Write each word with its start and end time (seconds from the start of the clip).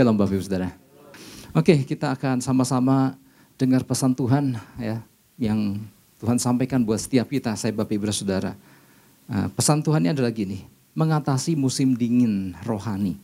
Shalom 0.00 0.16
Bapak 0.16 0.32
Ibu 0.32 0.48
Saudara. 0.48 0.72
Oke, 1.52 1.84
kita 1.84 2.16
akan 2.16 2.40
sama-sama 2.40 3.20
dengar 3.60 3.84
pesan 3.84 4.16
Tuhan 4.16 4.56
ya 4.80 5.04
yang 5.36 5.76
Tuhan 6.16 6.40
sampaikan 6.40 6.80
buat 6.80 6.96
setiap 6.96 7.28
kita, 7.28 7.52
saya 7.52 7.76
Bapak 7.76 8.00
Ibu 8.00 8.08
Saudara. 8.08 8.56
Uh, 9.28 9.52
pesan 9.52 9.84
Tuhannya 9.84 10.16
adalah 10.16 10.32
gini, 10.32 10.64
mengatasi 10.96 11.52
musim 11.52 11.92
dingin 11.92 12.56
rohani. 12.64 13.20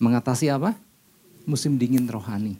Mengatasi 0.00 0.48
apa? 0.48 0.72
Musim 1.44 1.76
dingin 1.76 2.08
rohani. 2.08 2.56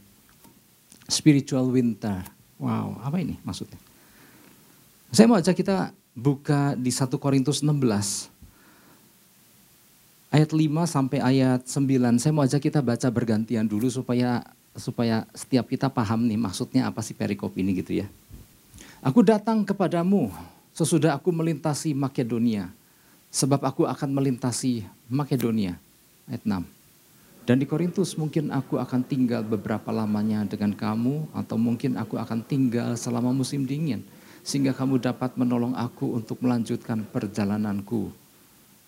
Spiritual 1.09 1.73
winter. 1.73 2.29
Wow, 2.61 3.01
apa 3.01 3.25
ini 3.25 3.41
maksudnya? 3.41 3.81
Saya 5.17 5.33
mau 5.33 5.41
ajak 5.41 5.57
kita 5.57 5.97
buka 6.13 6.77
di 6.77 6.93
1 6.93 7.09
Korintus 7.17 7.65
16 7.65 8.36
ayat 10.31 10.51
5 10.51 10.87
sampai 10.87 11.19
ayat 11.23 11.63
9. 11.67 12.23
Saya 12.23 12.33
mau 12.35 12.45
ajak 12.47 12.63
kita 12.67 12.81
baca 12.83 13.09
bergantian 13.11 13.67
dulu 13.67 13.91
supaya 13.91 14.43
supaya 14.77 15.25
setiap 15.33 15.73
kita 15.73 15.89
paham 15.89 16.29
nih 16.29 16.37
maksudnya 16.37 16.85
apa 16.85 17.01
sih 17.01 17.17
perikop 17.17 17.55
ini 17.57 17.73
gitu 17.81 17.97
ya. 18.05 18.07
Aku 19.01 19.23
datang 19.23 19.65
kepadamu 19.65 20.33
sesudah 20.77 21.17
aku 21.17 21.33
melintasi 21.33 21.97
Makedonia. 21.97 22.73
Sebab 23.33 23.61
aku 23.65 23.85
akan 23.85 24.11
melintasi 24.17 24.87
Makedonia. 25.09 25.77
Ayat 26.29 26.43
6. 26.45 26.65
Dan 27.47 27.63
di 27.63 27.67
Korintus 27.69 28.19
mungkin 28.19 28.51
aku 28.51 28.83
akan 28.83 29.07
tinggal 29.07 29.47
beberapa 29.47 29.95
lamanya 29.95 30.43
dengan 30.43 30.75
kamu 30.75 31.31
atau 31.31 31.55
mungkin 31.55 31.95
aku 31.95 32.19
akan 32.19 32.43
tinggal 32.43 32.99
selama 32.99 33.31
musim 33.31 33.63
dingin. 33.63 34.03
Sehingga 34.43 34.75
kamu 34.75 34.99
dapat 34.99 35.39
menolong 35.39 35.75
aku 35.79 36.19
untuk 36.19 36.43
melanjutkan 36.43 37.07
perjalananku 37.07 38.26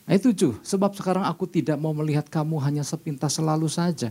Ayat 0.09 0.25
7, 0.33 0.65
sebab 0.65 0.97
sekarang 0.97 1.29
aku 1.29 1.45
tidak 1.45 1.77
mau 1.77 1.93
melihat 1.93 2.25
kamu 2.25 2.57
hanya 2.65 2.81
sepintas 2.81 3.37
selalu 3.37 3.69
saja. 3.69 4.09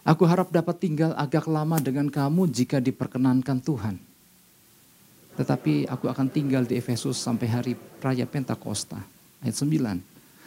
Aku 0.00 0.24
harap 0.24 0.48
dapat 0.48 0.80
tinggal 0.80 1.12
agak 1.12 1.44
lama 1.44 1.76
dengan 1.76 2.08
kamu 2.08 2.48
jika 2.48 2.80
diperkenankan 2.80 3.60
Tuhan. 3.60 4.00
Tetapi 5.36 5.92
aku 5.92 6.08
akan 6.08 6.32
tinggal 6.32 6.64
di 6.64 6.80
Efesus 6.80 7.20
sampai 7.20 7.52
hari 7.52 7.72
raya 8.00 8.24
Pentakosta. 8.24 8.96
Ayat 9.44 9.60
9. 9.60 10.00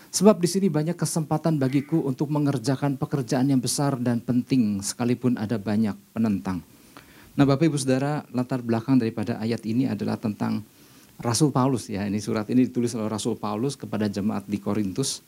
Sebab 0.09 0.41
di 0.41 0.49
sini 0.49 0.73
banyak 0.73 0.97
kesempatan 0.97 1.61
bagiku 1.61 2.01
untuk 2.01 2.33
mengerjakan 2.33 2.97
pekerjaan 2.97 3.45
yang 3.45 3.61
besar 3.61 3.93
dan 4.01 4.17
penting 4.17 4.81
sekalipun 4.81 5.37
ada 5.37 5.61
banyak 5.61 5.93
penentang. 6.17 6.65
Nah 7.37 7.45
Bapak 7.45 7.69
Ibu 7.69 7.77
Saudara 7.77 8.25
latar 8.33 8.65
belakang 8.65 8.97
daripada 8.97 9.37
ayat 9.37 9.61
ini 9.69 9.85
adalah 9.85 10.17
tentang 10.17 10.65
Rasul 11.19 11.51
Paulus 11.51 11.91
ya, 11.91 12.07
ini 12.07 12.23
surat 12.23 12.47
ini 12.47 12.71
ditulis 12.71 12.95
oleh 12.95 13.11
Rasul 13.11 13.35
Paulus 13.35 13.75
kepada 13.75 14.07
jemaat 14.07 14.47
di 14.47 14.55
Korintus. 14.55 15.19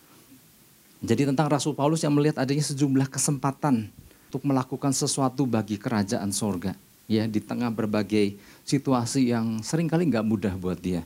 Jadi 1.04 1.28
tentang 1.28 1.52
Rasul 1.52 1.76
Paulus 1.76 2.00
yang 2.00 2.16
melihat 2.16 2.40
adanya 2.40 2.64
sejumlah 2.64 3.12
kesempatan 3.12 3.92
untuk 4.32 4.48
melakukan 4.48 4.96
sesuatu 4.96 5.44
bagi 5.44 5.76
kerajaan 5.76 6.32
sorga. 6.32 6.72
Ya, 7.12 7.28
di 7.28 7.44
tengah 7.44 7.68
berbagai 7.68 8.40
situasi 8.64 9.36
yang 9.36 9.60
sering 9.68 9.92
kali 9.92 10.08
nggak 10.08 10.24
mudah 10.24 10.56
buat 10.56 10.80
dia. 10.80 11.04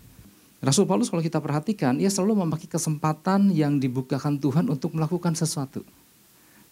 Rasul 0.61 0.85
Paulus 0.85 1.09
kalau 1.09 1.25
kita 1.25 1.41
perhatikan, 1.41 1.97
ia 1.97 2.13
selalu 2.13 2.45
memakai 2.45 2.69
kesempatan 2.69 3.49
yang 3.57 3.81
dibukakan 3.81 4.37
Tuhan 4.37 4.69
untuk 4.69 4.93
melakukan 4.93 5.33
sesuatu. 5.33 5.81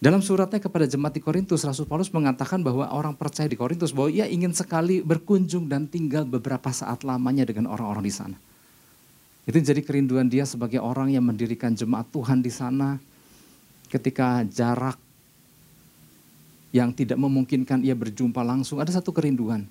Dalam 0.02 0.20
suratnya 0.20 0.60
kepada 0.60 0.84
jemaat 0.84 1.16
di 1.16 1.22
Korintus, 1.22 1.64
Rasul 1.64 1.88
Paulus 1.88 2.12
mengatakan 2.12 2.60
bahwa 2.60 2.90
orang 2.92 3.14
percaya 3.16 3.48
di 3.48 3.56
Korintus 3.56 3.94
bahwa 3.94 4.10
ia 4.12 4.28
ingin 4.28 4.52
sekali 4.52 5.00
berkunjung 5.00 5.70
dan 5.70 5.88
tinggal 5.88 6.28
beberapa 6.28 6.68
saat 6.74 7.06
lamanya 7.06 7.46
dengan 7.48 7.70
orang-orang 7.70 8.04
di 8.04 8.12
sana. 8.12 8.36
Itu 9.44 9.60
jadi 9.60 9.80
kerinduan 9.84 10.28
dia 10.28 10.48
sebagai 10.48 10.80
orang 10.80 11.12
yang 11.12 11.24
mendirikan 11.24 11.76
jemaat 11.76 12.08
Tuhan 12.08 12.40
di 12.40 12.48
sana 12.48 12.96
ketika 13.92 14.42
jarak 14.48 14.96
yang 16.74 16.90
tidak 16.90 17.20
memungkinkan 17.20 17.86
ia 17.86 17.94
berjumpa 17.94 18.42
langsung, 18.42 18.82
ada 18.82 18.90
satu 18.90 19.14
kerinduan 19.14 19.62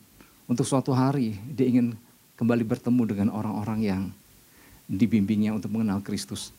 untuk 0.47 0.63
suatu 0.63 0.95
hari 0.95 1.35
dia 1.51 1.67
ingin 1.67 1.97
kembali 2.39 2.63
bertemu 2.63 3.03
dengan 3.03 3.27
orang-orang 3.35 3.79
yang 3.83 4.03
dibimbingnya 4.87 5.51
untuk 5.51 5.73
mengenal 5.73 5.99
Kristus. 5.99 6.55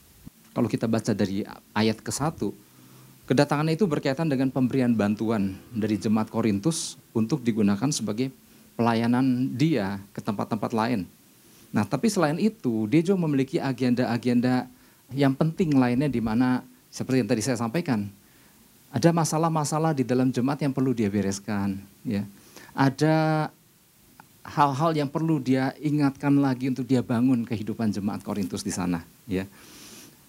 Kalau 0.54 0.68
kita 0.70 0.86
baca 0.86 1.10
dari 1.16 1.42
ayat 1.74 1.98
ke 1.98 2.12
satu. 2.14 2.54
Kedatangan 3.24 3.72
itu 3.72 3.88
berkaitan 3.88 4.28
dengan 4.28 4.52
pemberian 4.52 4.92
bantuan 4.92 5.56
dari 5.72 5.96
jemaat 5.96 6.28
Korintus 6.28 7.00
untuk 7.16 7.40
digunakan 7.40 7.88
sebagai 7.88 8.28
pelayanan 8.76 9.48
dia 9.56 9.96
ke 10.12 10.20
tempat-tempat 10.20 10.76
lain. 10.76 11.08
Nah, 11.72 11.88
tapi 11.88 12.12
selain 12.12 12.36
itu, 12.36 12.84
dia 12.84 13.00
juga 13.00 13.24
memiliki 13.24 13.56
agenda-agenda 13.56 14.68
yang 15.16 15.32
penting 15.32 15.72
lainnya 15.72 16.12
di 16.12 16.20
mana 16.20 16.68
seperti 16.92 17.24
yang 17.24 17.30
tadi 17.32 17.40
saya 17.40 17.56
sampaikan, 17.56 18.12
ada 18.92 19.10
masalah-masalah 19.10 19.96
di 19.96 20.04
dalam 20.04 20.28
jemaat 20.28 20.60
yang 20.60 20.76
perlu 20.76 20.92
dia 20.92 21.08
bereskan, 21.08 21.80
ya. 22.04 22.28
Ada 22.76 23.48
hal-hal 24.44 25.00
yang 25.00 25.08
perlu 25.08 25.40
dia 25.40 25.72
ingatkan 25.80 26.36
lagi 26.44 26.68
untuk 26.68 26.84
dia 26.84 27.00
bangun 27.00 27.48
kehidupan 27.48 27.88
jemaat 27.88 28.20
Korintus 28.20 28.60
di 28.60 28.70
sana, 28.70 29.00
ya. 29.24 29.48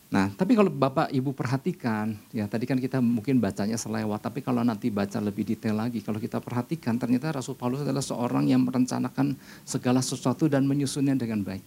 Nah, 0.06 0.30
tapi 0.32 0.54
kalau 0.54 0.70
Bapak 0.70 1.10
Ibu 1.10 1.34
perhatikan, 1.34 2.14
ya 2.30 2.46
tadi 2.46 2.70
kan 2.70 2.78
kita 2.78 3.02
mungkin 3.02 3.42
bacanya 3.42 3.76
selewat, 3.76 4.22
tapi 4.22 4.40
kalau 4.46 4.62
nanti 4.62 4.94
baca 4.94 5.18
lebih 5.18 5.44
detail 5.44 5.82
lagi, 5.82 6.00
kalau 6.06 6.22
kita 6.22 6.38
perhatikan 6.38 6.96
ternyata 6.96 7.34
Rasul 7.34 7.58
Paulus 7.58 7.82
adalah 7.82 8.06
seorang 8.06 8.46
yang 8.48 8.62
merencanakan 8.64 9.34
segala 9.66 10.06
sesuatu 10.06 10.46
dan 10.46 10.64
menyusunnya 10.70 11.18
dengan 11.18 11.42
baik. 11.42 11.64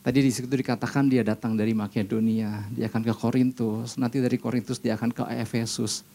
Tadi 0.00 0.18
di 0.24 0.32
situ 0.32 0.48
dikatakan 0.48 1.12
dia 1.12 1.20
datang 1.20 1.58
dari 1.58 1.76
Makedonia, 1.76 2.64
dia 2.72 2.88
akan 2.88 3.02
ke 3.04 3.12
Korintus, 3.12 4.00
nanti 4.00 4.16
dari 4.22 4.40
Korintus 4.40 4.80
dia 4.80 4.96
akan 4.96 5.12
ke 5.12 5.28
Efesus. 5.36 6.06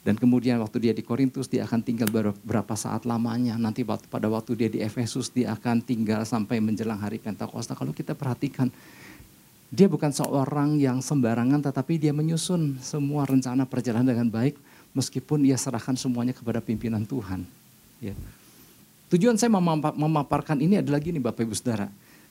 Dan 0.00 0.16
kemudian 0.16 0.56
waktu 0.60 0.80
dia 0.80 0.92
di 0.96 1.04
Korintus 1.04 1.48
dia 1.48 1.64
akan 1.68 1.80
tinggal 1.84 2.08
beberapa 2.08 2.72
saat 2.72 3.04
lamanya. 3.04 3.60
Nanti 3.60 3.84
pada 3.84 4.28
waktu 4.32 4.52
dia 4.56 4.68
di 4.72 4.80
Efesus 4.80 5.28
dia 5.28 5.52
akan 5.52 5.84
tinggal 5.84 6.24
sampai 6.24 6.56
menjelang 6.56 6.96
hari 6.96 7.20
Pentakosta. 7.20 7.76
Kalau 7.76 7.92
kita 7.92 8.16
perhatikan 8.16 8.72
dia 9.70 9.86
bukan 9.86 10.10
seorang 10.10 10.82
yang 10.82 10.98
sembarangan 10.98 11.62
tetapi 11.62 12.02
dia 12.02 12.10
menyusun 12.10 12.82
semua 12.82 13.22
rencana 13.22 13.62
perjalanan 13.62 14.10
dengan 14.10 14.26
baik 14.26 14.58
meskipun 14.98 15.46
ia 15.46 15.54
serahkan 15.54 15.94
semuanya 15.94 16.34
kepada 16.34 16.58
pimpinan 16.58 17.06
Tuhan. 17.06 17.46
Ya. 18.02 18.18
Tujuan 19.14 19.38
saya 19.38 19.50
memaparkan 19.94 20.58
ini 20.58 20.82
adalah 20.82 20.98
gini 20.98 21.22
Bapak 21.22 21.46
Ibu 21.46 21.54
Saudara. 21.54 21.86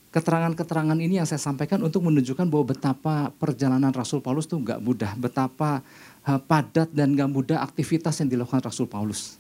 Keterangan-keterangan 0.10 0.98
ini 1.00 1.22
yang 1.22 1.28
saya 1.30 1.40
sampaikan 1.40 1.80
untuk 1.86 2.02
menunjukkan 2.02 2.50
bahwa 2.50 2.74
betapa 2.74 3.30
perjalanan 3.38 3.94
Rasul 3.94 4.20
Paulus 4.20 4.50
itu 4.50 4.58
nggak 4.58 4.82
mudah. 4.82 5.12
Betapa 5.16 5.86
uh, 6.26 6.40
padat 6.42 6.90
dan 6.92 7.14
nggak 7.14 7.30
mudah 7.30 7.62
aktivitas 7.62 8.20
yang 8.20 8.32
dilakukan 8.32 8.64
Rasul 8.64 8.90
Paulus. 8.90 9.38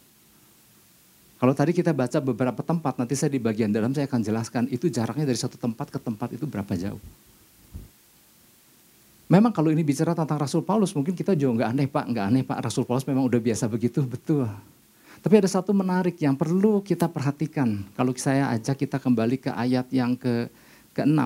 Kalau 1.39 1.55
tadi 1.55 1.71
kita 1.71 1.95
baca 1.95 2.19
beberapa 2.19 2.61
tempat, 2.61 2.99
nanti 2.99 3.15
saya 3.15 3.31
di 3.31 3.39
bagian 3.39 3.71
dalam 3.71 3.95
saya 3.95 4.05
akan 4.05 4.21
jelaskan 4.21 4.63
itu 4.69 4.91
jaraknya 4.91 5.23
dari 5.23 5.39
satu 5.39 5.55
tempat 5.55 5.89
ke 5.89 5.97
tempat 5.97 6.35
itu 6.35 6.43
berapa 6.45 6.75
jauh. 6.75 7.01
Memang 9.29 9.53
kalau 9.53 9.69
ini 9.69 9.85
bicara 9.85 10.17
tentang 10.17 10.41
Rasul 10.41 10.65
Paulus, 10.65 10.89
mungkin 10.97 11.13
kita 11.13 11.37
juga 11.37 11.61
nggak 11.61 11.69
aneh 11.69 11.85
Pak, 11.85 12.05
nggak 12.09 12.25
aneh 12.33 12.41
Pak, 12.41 12.65
Rasul 12.65 12.81
Paulus 12.81 13.05
memang 13.05 13.29
udah 13.29 13.37
biasa 13.37 13.69
begitu, 13.69 14.01
betul. 14.01 14.49
Tapi 15.21 15.33
ada 15.37 15.45
satu 15.45 15.69
menarik 15.69 16.17
yang 16.17 16.33
perlu 16.33 16.81
kita 16.81 17.05
perhatikan. 17.05 17.85
Kalau 17.93 18.09
saya 18.17 18.49
ajak 18.57 18.89
kita 18.89 18.97
kembali 18.97 19.37
ke 19.37 19.53
ayat 19.53 19.85
yang 19.93 20.17
ke 20.17 20.49
ke-6. 20.97 21.21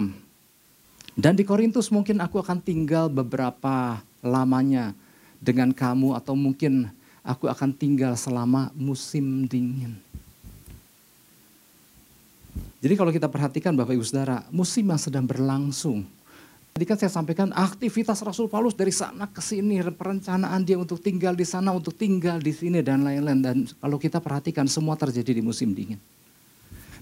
Dan 1.16 1.34
di 1.40 1.48
Korintus 1.48 1.88
mungkin 1.94 2.20
aku 2.20 2.44
akan 2.44 2.60
tinggal 2.60 3.08
beberapa 3.08 4.04
lamanya 4.20 4.92
dengan 5.40 5.72
kamu 5.72 6.20
atau 6.20 6.36
mungkin 6.36 6.92
aku 7.24 7.48
akan 7.48 7.72
tinggal 7.72 8.20
selama 8.20 8.74
musim 8.76 9.48
dingin. 9.48 9.96
Jadi 12.84 13.00
kalau 13.00 13.16
kita 13.16 13.32
perhatikan 13.32 13.72
Bapak 13.72 13.96
Ibu 13.96 14.04
Saudara, 14.04 14.44
musim 14.52 14.92
yang 14.92 15.00
sedang 15.00 15.24
berlangsung 15.24 16.04
Tadi 16.74 16.90
kan 16.90 16.98
saya 16.98 17.14
sampaikan 17.14 17.54
aktivitas 17.54 18.18
Rasul 18.26 18.50
Paulus 18.50 18.74
dari 18.74 18.90
sana 18.90 19.30
ke 19.30 19.46
sini, 19.46 19.78
perencanaan 19.94 20.66
dia 20.66 20.74
untuk 20.74 20.98
tinggal 20.98 21.38
di 21.38 21.46
sana, 21.46 21.70
untuk 21.70 21.94
tinggal 21.94 22.42
di 22.42 22.50
sini 22.50 22.82
dan 22.82 23.06
lain-lain. 23.06 23.40
Dan 23.46 23.58
kalau 23.78 24.02
kita 24.02 24.18
perhatikan 24.18 24.66
semua 24.66 24.98
terjadi 24.98 25.38
di 25.38 25.46
musim 25.46 25.70
dingin. 25.70 26.02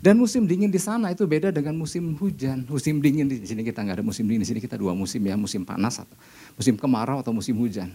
Dan 0.03 0.19
musim 0.19 0.44
dingin 0.44 0.68
di 0.68 0.81
sana 0.81 1.15
itu 1.15 1.23
beda 1.23 1.56
dengan 1.56 1.71
musim 1.79 2.03
hujan. 2.19 2.68
Musim 2.68 3.00
dingin 3.00 3.31
di 3.31 3.47
sini 3.47 3.63
kita 3.63 3.79
nggak 3.79 4.01
ada 4.01 4.06
musim 4.06 4.27
dingin, 4.27 4.44
di 4.44 4.50
sini 4.51 4.59
kita 4.59 4.75
dua 4.75 4.91
musim 4.91 5.23
ya, 5.23 5.39
musim 5.39 5.63
panas 5.63 6.03
atau 6.03 6.18
musim 6.59 6.75
kemarau 6.75 7.23
atau 7.23 7.31
musim 7.31 7.56
hujan. 7.56 7.88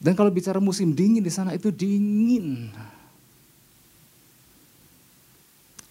Dan 0.00 0.16
kalau 0.16 0.32
bicara 0.32 0.56
musim 0.56 0.96
dingin 0.96 1.20
di 1.20 1.28
sana 1.28 1.52
itu 1.52 1.68
dingin. 1.68 2.72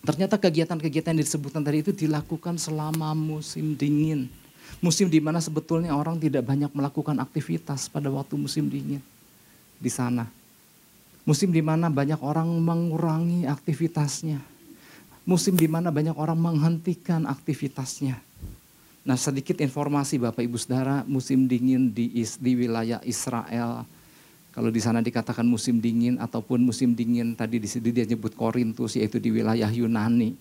Ternyata 0.02 0.42
kegiatan-kegiatan 0.42 1.14
yang 1.14 1.22
disebutkan 1.22 1.62
tadi 1.62 1.86
itu 1.86 1.92
dilakukan 1.94 2.58
selama 2.58 3.14
musim 3.14 3.78
dingin. 3.78 4.32
Musim 4.78 5.10
di 5.10 5.18
mana 5.18 5.42
sebetulnya 5.42 5.98
orang 5.98 6.22
tidak 6.22 6.46
banyak 6.46 6.70
melakukan 6.70 7.18
aktivitas 7.18 7.90
pada 7.90 8.14
waktu 8.14 8.38
musim 8.38 8.70
dingin 8.70 9.02
di 9.82 9.90
sana. 9.90 10.30
Musim 11.26 11.50
di 11.50 11.66
mana 11.66 11.90
banyak 11.90 12.22
orang 12.22 12.48
mengurangi 12.62 13.50
aktivitasnya. 13.50 14.40
Musim 15.28 15.60
di 15.60 15.68
mana 15.68 15.92
banyak 15.92 16.16
orang 16.16 16.40
menghentikan 16.40 17.28
aktivitasnya. 17.28 18.16
Nah 19.04 19.18
sedikit 19.20 19.60
informasi 19.60 20.20
Bapak 20.24 20.46
Ibu 20.46 20.56
Saudara, 20.56 21.04
musim 21.04 21.50
dingin 21.50 21.92
di, 21.92 22.12
di 22.16 22.52
wilayah 22.56 23.04
Israel, 23.04 23.84
Kalau 24.58 24.74
di 24.74 24.82
sana 24.82 25.06
dikatakan 25.06 25.46
musim 25.46 25.78
dingin 25.78 26.18
ataupun 26.18 26.58
musim 26.66 26.98
dingin 26.98 27.38
tadi 27.38 27.62
di 27.62 27.70
sini 27.70 27.94
dia 27.94 28.10
nyebut 28.10 28.34
Korintus 28.34 28.98
yaitu 28.98 29.22
di 29.22 29.30
wilayah 29.30 29.70
Yunani. 29.70 30.34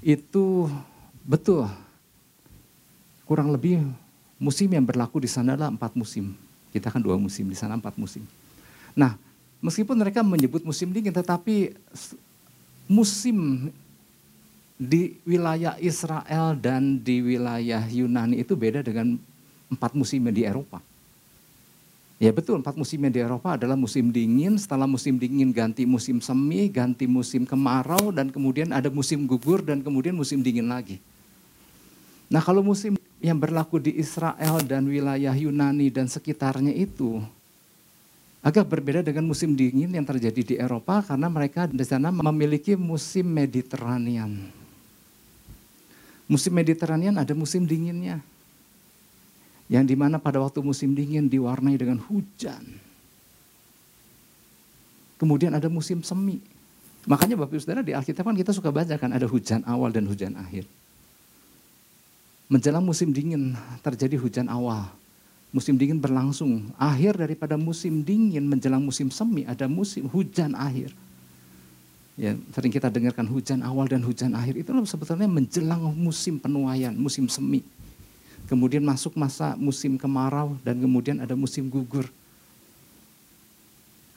Itu 0.00 0.72
betul. 1.28 1.68
Kurang 3.28 3.52
lebih 3.52 3.84
musim 4.40 4.72
yang 4.72 4.88
berlaku 4.88 5.20
di 5.20 5.28
sana 5.28 5.52
adalah 5.52 5.68
empat 5.68 5.92
musim. 5.92 6.32
Kita 6.72 6.88
kan 6.88 7.04
dua 7.04 7.20
musim, 7.20 7.44
di 7.44 7.52
sana 7.52 7.76
empat 7.76 8.00
musim. 8.00 8.24
Nah, 8.96 9.20
meskipun 9.60 10.00
mereka 10.00 10.24
menyebut 10.24 10.64
musim 10.64 10.88
dingin 10.88 11.12
tetapi 11.12 11.76
musim 12.88 13.68
di 14.80 15.20
wilayah 15.28 15.76
Israel 15.76 16.56
dan 16.56 17.04
di 17.04 17.20
wilayah 17.20 17.84
Yunani 17.84 18.40
itu 18.40 18.56
beda 18.56 18.80
dengan 18.80 19.20
empat 19.68 19.92
musim 19.92 20.24
di 20.32 20.48
Eropa. 20.48 20.80
Ya 22.18 22.34
betul, 22.34 22.58
empat 22.58 22.74
musim 22.74 22.98
di 22.98 23.20
Eropa 23.20 23.54
adalah 23.60 23.76
musim 23.78 24.10
dingin, 24.10 24.58
setelah 24.58 24.90
musim 24.90 25.20
dingin 25.20 25.54
ganti 25.54 25.86
musim 25.86 26.18
semi, 26.18 26.66
ganti 26.66 27.06
musim 27.06 27.46
kemarau, 27.46 28.10
dan 28.10 28.32
kemudian 28.32 28.74
ada 28.74 28.90
musim 28.90 29.22
gugur, 29.22 29.62
dan 29.62 29.84
kemudian 29.84 30.16
musim 30.16 30.42
dingin 30.42 30.66
lagi. 30.66 30.98
Nah 32.26 32.42
kalau 32.42 32.60
musim 32.66 32.98
yang 33.18 33.38
berlaku 33.38 33.82
di 33.82 33.98
Israel 33.98 34.62
dan 34.62 34.86
wilayah 34.86 35.34
Yunani 35.34 35.90
dan 35.90 36.06
sekitarnya 36.06 36.70
itu, 36.70 37.18
agak 38.38 38.70
berbeda 38.70 39.02
dengan 39.02 39.26
musim 39.26 39.58
dingin 39.58 39.90
yang 39.90 40.06
terjadi 40.06 40.42
di 40.42 40.54
Eropa 40.54 41.02
karena 41.02 41.26
mereka 41.26 41.66
di 41.66 41.82
sana 41.82 42.14
memiliki 42.14 42.78
musim 42.78 43.26
Mediterranean. 43.26 44.54
Musim 46.30 46.52
Mediterranean 46.54 47.18
ada 47.18 47.34
musim 47.34 47.66
dinginnya. 47.66 48.22
Yang 49.68 49.84
di 49.92 49.96
mana 50.00 50.16
pada 50.16 50.40
waktu 50.40 50.64
musim 50.64 50.96
dingin 50.96 51.28
diwarnai 51.28 51.76
dengan 51.76 52.00
hujan. 52.00 52.64
Kemudian 55.18 55.52
ada 55.52 55.66
musim 55.68 56.00
semi. 56.00 56.40
Makanya 57.04 57.36
Bapak 57.36 57.56
Ibu 57.56 57.60
Saudara 57.60 57.82
di 57.82 57.92
Alkitab 57.92 58.22
kan 58.22 58.36
kita 58.36 58.54
suka 58.54 58.70
baca 58.70 58.94
kan 58.96 59.10
ada 59.12 59.26
hujan 59.26 59.64
awal 59.66 59.90
dan 59.90 60.06
hujan 60.06 60.38
akhir. 60.38 60.64
Menjelang 62.48 62.80
musim 62.80 63.12
dingin 63.12 63.52
terjadi 63.84 64.16
hujan 64.16 64.48
awal. 64.48 64.88
Musim 65.52 65.76
dingin 65.76 66.00
berlangsung. 66.00 66.72
Akhir 66.80 67.16
daripada 67.16 67.60
musim 67.60 68.00
dingin 68.00 68.44
menjelang 68.48 68.80
musim 68.80 69.12
semi 69.12 69.44
ada 69.44 69.68
musim 69.68 70.08
hujan 70.08 70.56
akhir. 70.56 70.96
Ya, 72.18 72.34
sering 72.50 72.72
kita 72.74 72.90
dengarkan 72.90 73.28
hujan 73.30 73.62
awal 73.62 73.86
dan 73.86 74.02
hujan 74.02 74.34
akhir 74.34 74.58
itu 74.58 74.72
sebetulnya 74.88 75.30
menjelang 75.30 75.92
musim 75.94 76.40
penuaian, 76.40 76.90
musim 76.96 77.30
semi. 77.30 77.62
Kemudian 78.48 78.80
masuk 78.80 79.12
masa 79.14 79.54
musim 79.54 80.00
kemarau 80.00 80.56
dan 80.64 80.80
kemudian 80.80 81.20
ada 81.20 81.36
musim 81.36 81.68
gugur. 81.68 82.08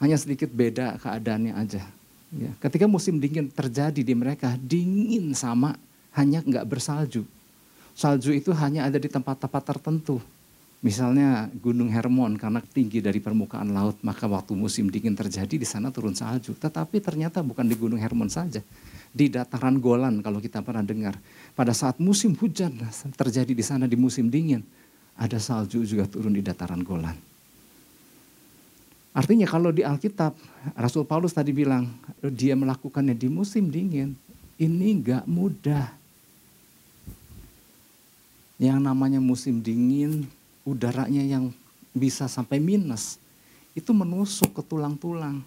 Hanya 0.00 0.18
sedikit 0.18 0.50
beda 0.50 0.98
keadaannya 0.98 1.52
aja. 1.52 1.84
Ya, 2.32 2.50
ketika 2.64 2.88
musim 2.88 3.20
dingin 3.20 3.52
terjadi 3.52 4.00
di 4.00 4.14
mereka, 4.16 4.56
dingin 4.56 5.36
sama, 5.36 5.76
hanya 6.16 6.40
nggak 6.40 6.64
bersalju. 6.64 7.28
Salju 7.92 8.32
itu 8.32 8.50
hanya 8.56 8.88
ada 8.88 8.96
di 8.96 9.08
tempat-tempat 9.08 9.62
tertentu. 9.62 10.18
Misalnya 10.82 11.46
Gunung 11.62 11.86
Hermon 11.94 12.34
karena 12.34 12.58
tinggi 12.58 12.98
dari 12.98 13.22
permukaan 13.22 13.70
laut, 13.70 14.02
maka 14.02 14.26
waktu 14.26 14.58
musim 14.58 14.90
dingin 14.90 15.14
terjadi 15.14 15.54
di 15.54 15.62
sana 15.62 15.94
turun 15.94 16.10
salju. 16.10 16.58
Tetapi 16.58 16.98
ternyata 16.98 17.38
bukan 17.38 17.62
di 17.62 17.78
Gunung 17.78 18.02
Hermon 18.02 18.26
saja 18.26 18.58
di 19.14 19.30
dataran 19.30 19.78
Golan 19.78 20.18
kalau 20.24 20.42
kita 20.42 20.58
pernah 20.64 20.82
dengar. 20.82 21.14
Pada 21.54 21.70
saat 21.70 22.02
musim 22.02 22.34
hujan 22.34 22.74
terjadi 23.14 23.54
di 23.54 23.62
sana 23.62 23.86
di 23.86 23.94
musim 23.94 24.26
dingin, 24.26 24.64
ada 25.14 25.38
salju 25.38 25.86
juga 25.86 26.08
turun 26.10 26.34
di 26.34 26.42
dataran 26.42 26.82
Golan. 26.82 27.14
Artinya 29.12 29.44
kalau 29.46 29.70
di 29.70 29.84
Alkitab, 29.84 30.34
Rasul 30.74 31.04
Paulus 31.04 31.36
tadi 31.36 31.52
bilang 31.54 31.86
dia 32.32 32.56
melakukannya 32.56 33.14
di 33.14 33.28
musim 33.30 33.68
dingin, 33.68 34.16
ini 34.58 34.98
enggak 34.98 35.28
mudah. 35.30 36.01
Yang 38.62 38.78
namanya 38.78 39.18
musim 39.18 39.58
dingin, 39.58 40.30
udaranya 40.62 41.26
yang 41.26 41.50
bisa 41.90 42.30
sampai 42.30 42.62
minus, 42.62 43.18
itu 43.74 43.90
menusuk 43.90 44.54
ke 44.54 44.62
tulang-tulang 44.62 45.42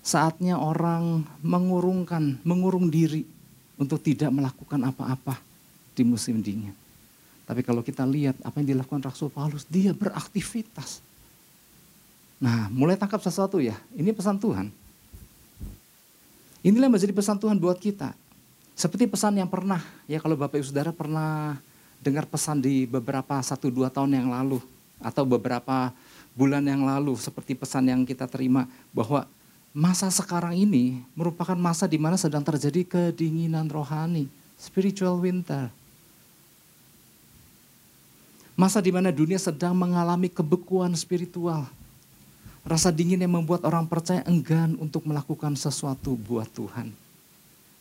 saatnya 0.00 0.56
orang 0.56 1.24
mengurungkan, 1.44 2.40
mengurung 2.44 2.88
diri 2.88 3.24
untuk 3.76 4.00
tidak 4.00 4.32
melakukan 4.32 4.80
apa-apa 4.88 5.36
di 5.92 6.02
musim 6.04 6.40
dingin. 6.40 6.72
Tapi 7.44 7.60
kalau 7.66 7.84
kita 7.84 8.06
lihat 8.06 8.36
apa 8.40 8.62
yang 8.62 8.76
dilakukan 8.76 9.04
Rasul 9.04 9.28
Paulus, 9.28 9.66
dia 9.68 9.92
beraktivitas. 9.92 11.02
Nah, 12.40 12.72
mulai 12.72 12.96
tangkap 12.96 13.20
sesuatu 13.20 13.60
ya. 13.60 13.76
Ini 13.92 14.16
pesan 14.16 14.40
Tuhan. 14.40 14.72
Inilah 16.60 16.88
yang 16.88 16.94
menjadi 16.94 17.12
pesan 17.12 17.36
Tuhan 17.40 17.56
buat 17.60 17.76
kita. 17.76 18.16
Seperti 18.76 19.08
pesan 19.08 19.36
yang 19.36 19.48
pernah, 19.48 19.80
ya 20.08 20.20
kalau 20.20 20.36
Bapak 20.40 20.56
Ibu 20.56 20.64
Saudara 20.72 20.92
pernah 20.92 21.60
dengar 22.00 22.24
pesan 22.24 22.64
di 22.64 22.88
beberapa 22.88 23.36
satu 23.44 23.68
dua 23.68 23.92
tahun 23.92 24.16
yang 24.16 24.32
lalu 24.32 24.58
atau 25.00 25.24
beberapa 25.28 25.92
bulan 26.32 26.64
yang 26.64 26.88
lalu 26.88 27.12
seperti 27.20 27.52
pesan 27.52 27.92
yang 27.92 28.02
kita 28.08 28.24
terima 28.24 28.64
bahwa 28.92 29.28
masa 29.76 30.08
sekarang 30.08 30.56
ini 30.56 31.04
merupakan 31.12 31.54
masa 31.54 31.84
di 31.84 32.00
mana 32.00 32.16
sedang 32.16 32.40
terjadi 32.40 32.82
kedinginan 32.88 33.68
rohani, 33.68 34.26
spiritual 34.56 35.20
winter. 35.20 35.68
Masa 38.56 38.80
di 38.84 38.92
mana 38.92 39.08
dunia 39.08 39.40
sedang 39.40 39.72
mengalami 39.72 40.28
kebekuan 40.28 40.92
spiritual. 40.92 41.64
Rasa 42.60 42.92
dingin 42.92 43.16
yang 43.16 43.40
membuat 43.40 43.64
orang 43.64 43.88
percaya 43.88 44.20
enggan 44.28 44.76
untuk 44.76 45.08
melakukan 45.08 45.56
sesuatu 45.56 46.12
buat 46.12 46.44
Tuhan. 46.52 46.92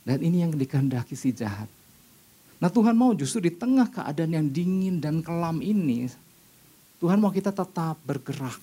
Dan 0.07 0.17
ini 0.23 0.39
yang 0.39 0.55
dikehendaki 0.55 1.19
si 1.19 1.35
jahat. 1.35 1.67
Nah 2.59 2.67
Tuhan 2.67 2.95
mau 2.95 3.15
justru 3.15 3.47
di 3.47 3.51
tengah 3.55 3.87
keadaan 3.87 4.35
yang 4.35 4.47
dingin 4.51 4.99
dan 4.99 5.23
kelam 5.23 5.63
ini, 5.63 6.11
Tuhan 6.99 7.19
mau 7.19 7.31
kita 7.31 7.55
tetap 7.55 7.95
bergerak 8.03 8.59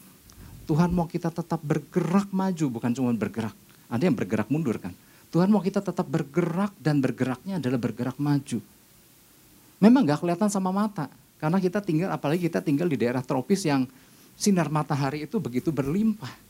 Tuhan 0.67 0.91
mau 0.91 1.07
kita 1.07 1.31
tetap 1.31 1.63
bergerak 1.63 2.35
maju, 2.35 2.67
bukan 2.67 2.91
cuma 2.91 3.15
bergerak. 3.15 3.55
Ada 3.87 4.11
yang 4.11 4.19
bergerak 4.19 4.51
mundur 4.51 4.83
kan. 4.83 4.91
Tuhan 5.31 5.47
mau 5.47 5.63
kita 5.63 5.79
tetap 5.79 6.03
bergerak 6.11 6.75
dan 6.83 6.99
bergeraknya 6.99 7.63
adalah 7.63 7.79
bergerak 7.79 8.19
maju. 8.19 8.59
Memang 9.79 10.03
gak 10.03 10.27
kelihatan 10.27 10.51
sama 10.51 10.75
mata. 10.75 11.07
Karena 11.39 11.63
kita 11.63 11.79
tinggal, 11.79 12.11
apalagi 12.11 12.51
kita 12.51 12.59
tinggal 12.59 12.91
di 12.91 12.99
daerah 12.99 13.23
tropis 13.23 13.63
yang 13.63 13.87
sinar 14.35 14.67
matahari 14.67 15.23
itu 15.23 15.39
begitu 15.39 15.71
berlimpah. 15.71 16.46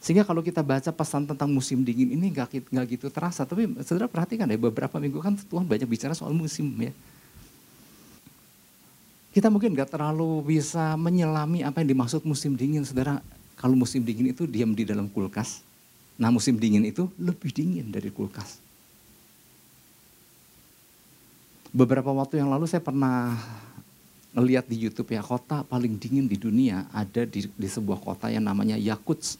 Sehingga 0.00 0.24
kalau 0.24 0.40
kita 0.40 0.64
baca 0.64 0.88
pesan 0.88 1.28
tentang 1.28 1.52
musim 1.52 1.84
dingin 1.84 2.16
ini 2.16 2.32
gak, 2.32 2.56
gak 2.72 2.86
gitu 2.88 3.12
terasa. 3.12 3.44
Tapi 3.44 3.68
saudara 3.84 4.08
perhatikan 4.08 4.48
ya 4.48 4.56
beberapa 4.56 4.96
minggu 4.96 5.20
kan 5.20 5.36
Tuhan 5.36 5.68
banyak 5.68 5.84
bicara 5.84 6.16
soal 6.16 6.32
musim 6.32 6.72
ya 6.80 6.92
kita 9.30 9.46
mungkin 9.46 9.78
nggak 9.78 9.94
terlalu 9.94 10.58
bisa 10.58 10.98
menyelami 10.98 11.62
apa 11.62 11.82
yang 11.82 11.94
dimaksud 11.94 12.26
musim 12.26 12.58
dingin, 12.58 12.82
saudara. 12.82 13.22
Kalau 13.54 13.78
musim 13.78 14.02
dingin 14.02 14.32
itu 14.32 14.48
diam 14.48 14.74
di 14.74 14.88
dalam 14.88 15.06
kulkas, 15.06 15.60
nah 16.16 16.32
musim 16.32 16.56
dingin 16.56 16.82
itu 16.82 17.06
lebih 17.20 17.52
dingin 17.52 17.92
dari 17.92 18.08
kulkas. 18.08 18.58
Beberapa 21.70 22.10
waktu 22.10 22.42
yang 22.42 22.50
lalu 22.50 22.66
saya 22.66 22.82
pernah 22.82 23.38
ngeliat 24.34 24.66
di 24.66 24.80
YouTube 24.80 25.14
ya 25.14 25.22
kota 25.22 25.62
paling 25.62 25.94
dingin 26.00 26.26
di 26.26 26.34
dunia 26.34 26.90
ada 26.90 27.22
di, 27.22 27.46
di 27.46 27.68
sebuah 27.70 28.02
kota 28.02 28.26
yang 28.32 28.42
namanya 28.42 28.74
Yakutsk. 28.74 29.38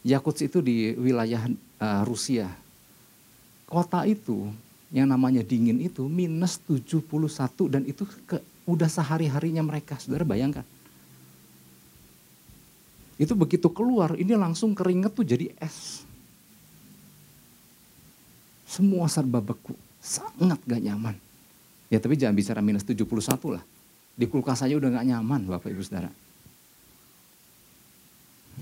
Yakutsk 0.00 0.48
itu 0.48 0.58
di 0.64 0.96
wilayah 0.96 1.44
uh, 1.80 2.02
Rusia. 2.08 2.48
Kota 3.68 4.08
itu 4.08 4.48
yang 4.90 5.06
namanya 5.06 5.44
dingin 5.46 5.78
itu 5.78 6.08
minus 6.10 6.58
71 6.66 7.04
dan 7.70 7.82
itu 7.86 8.02
ke 8.26 8.40
udah 8.64 8.88
sehari-harinya 8.88 9.62
mereka. 9.62 10.00
Saudara 10.00 10.26
bayangkan. 10.26 10.64
Itu 13.20 13.36
begitu 13.36 13.68
keluar, 13.68 14.16
ini 14.16 14.32
langsung 14.32 14.72
keringet 14.72 15.12
tuh 15.12 15.28
jadi 15.28 15.52
es. 15.60 16.08
Semua 18.64 19.10
serba 19.12 19.44
beku, 19.44 19.76
sangat 20.00 20.56
gak 20.64 20.80
nyaman. 20.80 21.18
Ya 21.92 22.00
tapi 22.00 22.16
jangan 22.16 22.32
bicara 22.32 22.64
minus 22.64 22.86
71 22.86 23.04
lah. 23.60 23.64
Di 24.16 24.24
kulkas 24.24 24.64
saja 24.64 24.72
udah 24.78 24.88
gak 24.88 25.04
nyaman 25.04 25.44
Bapak 25.44 25.68
Ibu 25.68 25.82
Saudara. 25.84 26.08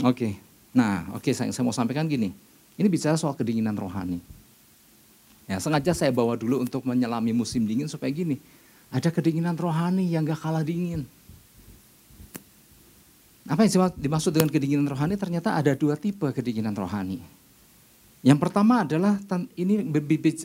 Oke, 0.02 0.38
nah 0.78 1.10
oke 1.18 1.34
saya, 1.34 1.50
saya 1.50 1.66
mau 1.66 1.74
sampaikan 1.74 2.06
gini. 2.06 2.30
Ini 2.78 2.86
bicara 2.86 3.18
soal 3.18 3.34
kedinginan 3.34 3.74
rohani. 3.74 4.22
Ya, 5.50 5.58
sengaja 5.58 5.90
saya 5.96 6.14
bawa 6.14 6.38
dulu 6.38 6.62
untuk 6.62 6.86
menyelami 6.86 7.34
musim 7.34 7.66
dingin 7.66 7.90
supaya 7.90 8.12
gini, 8.14 8.38
ada 8.94 9.10
kedinginan 9.10 9.58
rohani 9.58 10.06
yang 10.06 10.22
gak 10.22 10.38
kalah 10.44 10.62
dingin. 10.62 11.08
Apa 13.48 13.64
yang 13.64 13.88
dimaksud 13.96 14.30
dengan 14.30 14.52
kedinginan 14.52 14.84
rohani? 14.84 15.16
Ternyata 15.16 15.56
ada 15.56 15.72
dua 15.72 15.96
tipe 15.96 16.28
kedinginan 16.30 16.76
rohani. 16.76 17.18
Yang 18.20 18.38
pertama 18.44 18.84
adalah 18.84 19.16
ini 19.56 19.80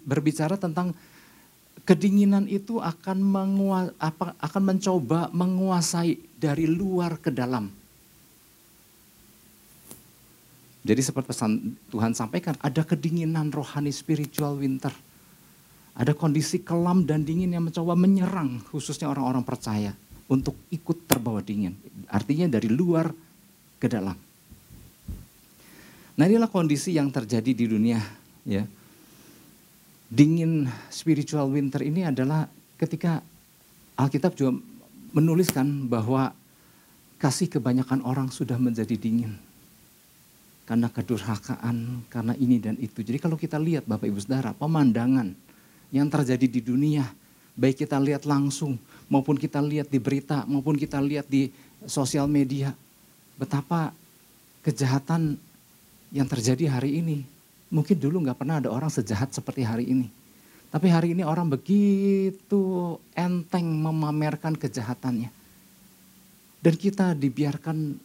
berbicara 0.08 0.56
tentang 0.56 0.96
kedinginan 1.84 2.48
itu 2.48 2.80
akan 2.80 3.18
mengua, 3.20 3.92
apa, 4.00 4.40
akan 4.40 4.63
mencoba 4.72 5.28
menguasai 5.36 6.16
dari 6.40 6.63
luar 6.63 7.20
ke 7.20 7.28
dalam. 7.28 7.68
Jadi 10.84 11.00
seperti 11.00 11.32
pesan 11.32 11.80
Tuhan 11.88 12.12
sampaikan, 12.12 12.60
ada 12.60 12.84
kedinginan 12.84 13.56
rohani 13.56 13.90
spiritual 13.90 14.60
winter. 14.60 14.92
Ada 15.96 16.12
kondisi 16.12 16.60
kelam 16.60 17.08
dan 17.08 17.24
dingin 17.24 17.56
yang 17.56 17.70
mencoba 17.70 17.96
menyerang 17.96 18.60
khususnya 18.68 19.08
orang-orang 19.08 19.46
percaya 19.46 19.94
untuk 20.28 20.58
ikut 20.74 21.08
terbawa 21.08 21.40
dingin. 21.40 21.78
Artinya 22.10 22.50
dari 22.50 22.68
luar 22.68 23.13
ke 23.78 23.88
dalam. 23.88 24.18
Nah 26.13 26.25
inilah 26.25 26.50
kondisi 26.50 26.94
yang 26.98 27.13
terjadi 27.13 27.52
di 27.54 27.66
dunia 27.70 28.02
ya. 28.44 28.66
Dingin 30.13 30.70
spiritual 30.94 31.50
winter 31.50 31.82
ini 31.82 32.06
adalah 32.06 32.46
ketika 32.78 33.22
Alkitab 33.98 34.38
juga 34.38 34.58
menuliskan 35.13 35.86
bahwa 35.90 36.34
kasih 37.22 37.50
kebanyakan 37.50 38.02
orang 38.02 38.30
sudah 38.34 38.58
menjadi 38.58 38.98
dingin. 38.98 39.53
Karena 40.63 40.88
kedurhakaan, 40.88 42.08
karena 42.08 42.34
ini 42.39 42.55
dan 42.55 42.79
itu. 42.79 43.03
Jadi 43.03 43.20
kalau 43.20 43.36
kita 43.36 43.60
lihat 43.60 43.84
Bapak 43.84 44.08
Ibu 44.08 44.20
Saudara, 44.24 44.55
pemandangan 44.55 45.36
yang 45.91 46.08
terjadi 46.08 46.48
di 46.48 46.63
dunia, 46.63 47.03
baik 47.60 47.84
kita 47.84 48.00
lihat 48.00 48.24
langsung 48.24 48.79
maupun 49.12 49.36
kita 49.36 49.60
lihat 49.60 49.91
di 49.91 50.00
berita 50.00 50.48
maupun 50.48 50.79
kita 50.79 51.03
lihat 51.03 51.27
di 51.27 51.51
sosial 51.84 52.32
media, 52.32 52.72
betapa 53.36 53.91
kejahatan 54.63 55.36
yang 56.15 56.25
terjadi 56.32 56.79
hari 56.79 57.03
ini. 57.03 57.27
Mungkin 57.74 58.00
dulu 58.00 58.24
nggak 58.24 58.39
pernah 58.39 58.63
ada 58.63 58.70
orang 58.72 58.88
sejahat 58.88 59.36
seperti 59.36 59.65
hari 59.67 59.91
ini. 59.91 60.08
Tapi 60.74 60.89
hari 60.89 61.13
ini 61.13 61.22
orang 61.22 61.53
begitu 61.53 62.98
enteng 63.13 63.67
memamerkan 63.67 64.58
kejahatannya. 64.58 65.29
Dan 66.63 66.74
kita 66.79 67.13
dibiarkan 67.13 68.00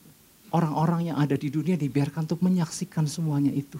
orang-orang 0.54 1.12
yang 1.12 1.16
ada 1.20 1.34
di 1.34 1.48
dunia 1.52 1.74
dibiarkan 1.74 2.24
untuk 2.28 2.40
menyaksikan 2.44 3.04
semuanya 3.04 3.52
itu. 3.52 3.76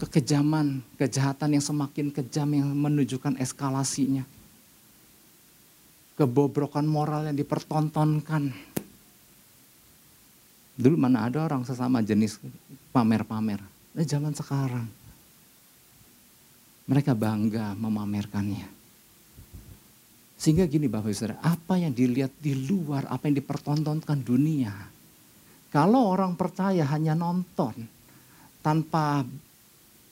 Kekejaman, 0.00 0.82
kejahatan 0.98 1.54
yang 1.54 1.64
semakin 1.64 2.10
kejam 2.10 2.50
yang 2.50 2.68
menunjukkan 2.74 3.38
eskalasinya. 3.38 4.26
Kebobrokan 6.18 6.86
moral 6.86 7.30
yang 7.30 7.38
dipertontonkan 7.38 8.74
Dulu 10.74 10.98
mana 10.98 11.30
ada 11.30 11.46
orang 11.46 11.62
sesama 11.62 12.02
jenis 12.02 12.42
pamer-pamer. 12.90 13.62
Nah, 13.94 14.02
zaman 14.02 14.34
sekarang. 14.34 14.90
Mereka 16.90 17.14
bangga 17.14 17.78
memamerkannya. 17.78 18.73
Sehingga 20.34 20.66
gini 20.68 20.90
Bapak 20.90 21.08
Ibu 21.08 21.16
Saudara, 21.16 21.38
apa 21.40 21.78
yang 21.80 21.94
dilihat 21.94 22.34
di 22.42 22.52
luar, 22.52 23.08
apa 23.08 23.30
yang 23.30 23.38
dipertontonkan 23.38 24.20
dunia. 24.20 24.74
Kalau 25.72 26.10
orang 26.10 26.36
percaya 26.38 26.86
hanya 26.90 27.16
nonton 27.16 27.74
tanpa 28.62 29.26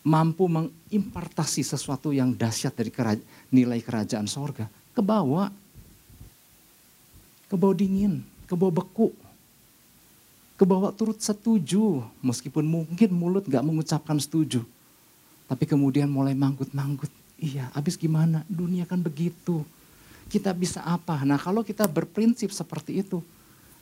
mampu 0.03 0.51
mengimpartasi 0.51 1.63
sesuatu 1.63 2.11
yang 2.11 2.35
dahsyat 2.35 2.75
dari 2.75 2.91
keraja, 2.91 3.23
nilai 3.55 3.79
kerajaan 3.79 4.27
sorga, 4.27 4.67
ke 4.95 5.03
bawah. 5.03 5.51
Dingin, 7.53 8.25
ke 8.49 8.57
bawah 8.57 8.81
beku, 8.81 9.13
ke 10.57 10.65
bawah 10.65 10.89
turut 10.89 11.21
setuju, 11.21 12.01
meskipun 12.25 12.65
mungkin 12.65 13.13
mulut 13.13 13.45
gak 13.45 13.61
mengucapkan 13.61 14.17
setuju. 14.17 14.65
Tapi 15.53 15.69
kemudian 15.69 16.09
mulai 16.09 16.33
manggut-manggut. 16.33 17.13
Iya, 17.37 17.69
habis 17.77 18.01
gimana? 18.01 18.41
Dunia 18.49 18.89
kan 18.89 19.05
begitu. 19.05 19.69
Kita 20.33 20.57
bisa 20.57 20.81
apa? 20.81 21.21
Nah 21.29 21.37
kalau 21.37 21.61
kita 21.61 21.85
berprinsip 21.85 22.49
seperti 22.57 23.05
itu, 23.05 23.21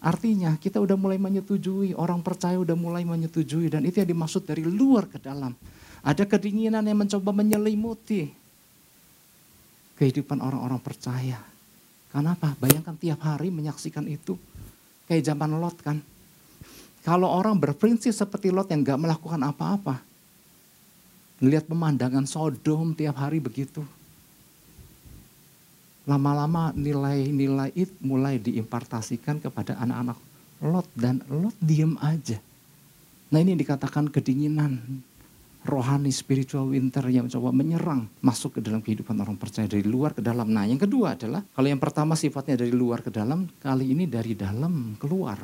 artinya 0.02 0.58
kita 0.58 0.82
udah 0.82 0.98
mulai 0.98 1.14
menyetujui, 1.14 1.94
orang 1.94 2.18
percaya 2.26 2.58
udah 2.58 2.74
mulai 2.74 3.06
menyetujui. 3.06 3.70
Dan 3.70 3.86
itu 3.86 4.02
yang 4.02 4.10
dimaksud 4.10 4.42
dari 4.42 4.66
luar 4.66 5.06
ke 5.06 5.22
dalam. 5.22 5.54
Ada 6.02 6.26
kedinginan 6.26 6.82
yang 6.82 6.98
mencoba 6.98 7.30
menyelimuti 7.30 8.34
kehidupan 9.94 10.42
orang-orang 10.42 10.82
percaya. 10.82 11.38
Kenapa? 12.10 12.58
Bayangkan 12.58 12.98
tiap 12.98 13.22
hari 13.22 13.54
menyaksikan 13.54 14.02
itu. 14.10 14.34
Kayak 15.06 15.30
zaman 15.30 15.54
Lot 15.62 15.78
kan. 15.78 16.02
Kalau 17.06 17.30
orang 17.30 17.54
berprinsip 17.54 18.10
seperti 18.10 18.50
Lot 18.50 18.74
yang 18.74 18.82
gak 18.82 18.98
melakukan 18.98 19.38
apa-apa. 19.38 20.02
Lihat 21.40 21.70
pemandangan 21.70 22.26
Sodom 22.26 22.92
tiap 22.98 23.22
hari 23.22 23.38
begitu. 23.38 23.86
Lama-lama 26.10 26.74
nilai-nilai 26.74 27.70
itu 27.78 27.94
mulai 28.02 28.42
diimpartasikan 28.42 29.38
kepada 29.38 29.78
anak-anak 29.78 30.18
Lot. 30.66 30.90
Dan 30.98 31.22
Lot 31.30 31.54
diem 31.62 31.94
aja. 32.02 32.42
Nah 33.30 33.38
ini 33.38 33.54
dikatakan 33.54 34.10
kedinginan 34.10 35.06
rohani 35.62 36.10
spiritual 36.10 36.66
winter 36.72 37.04
yang 37.12 37.30
mencoba 37.30 37.54
menyerang 37.54 38.10
masuk 38.24 38.58
ke 38.58 38.60
dalam 38.64 38.82
kehidupan 38.82 39.14
orang 39.22 39.38
percaya 39.38 39.70
dari 39.70 39.86
luar 39.86 40.16
ke 40.16 40.24
dalam. 40.24 40.50
Nah 40.50 40.66
yang 40.66 40.82
kedua 40.82 41.14
adalah 41.14 41.46
kalau 41.54 41.68
yang 41.70 41.78
pertama 41.78 42.18
sifatnya 42.18 42.58
dari 42.58 42.74
luar 42.74 43.06
ke 43.06 43.14
dalam, 43.14 43.46
kali 43.62 43.94
ini 43.94 44.10
dari 44.10 44.34
dalam 44.34 44.98
keluar. 44.98 45.38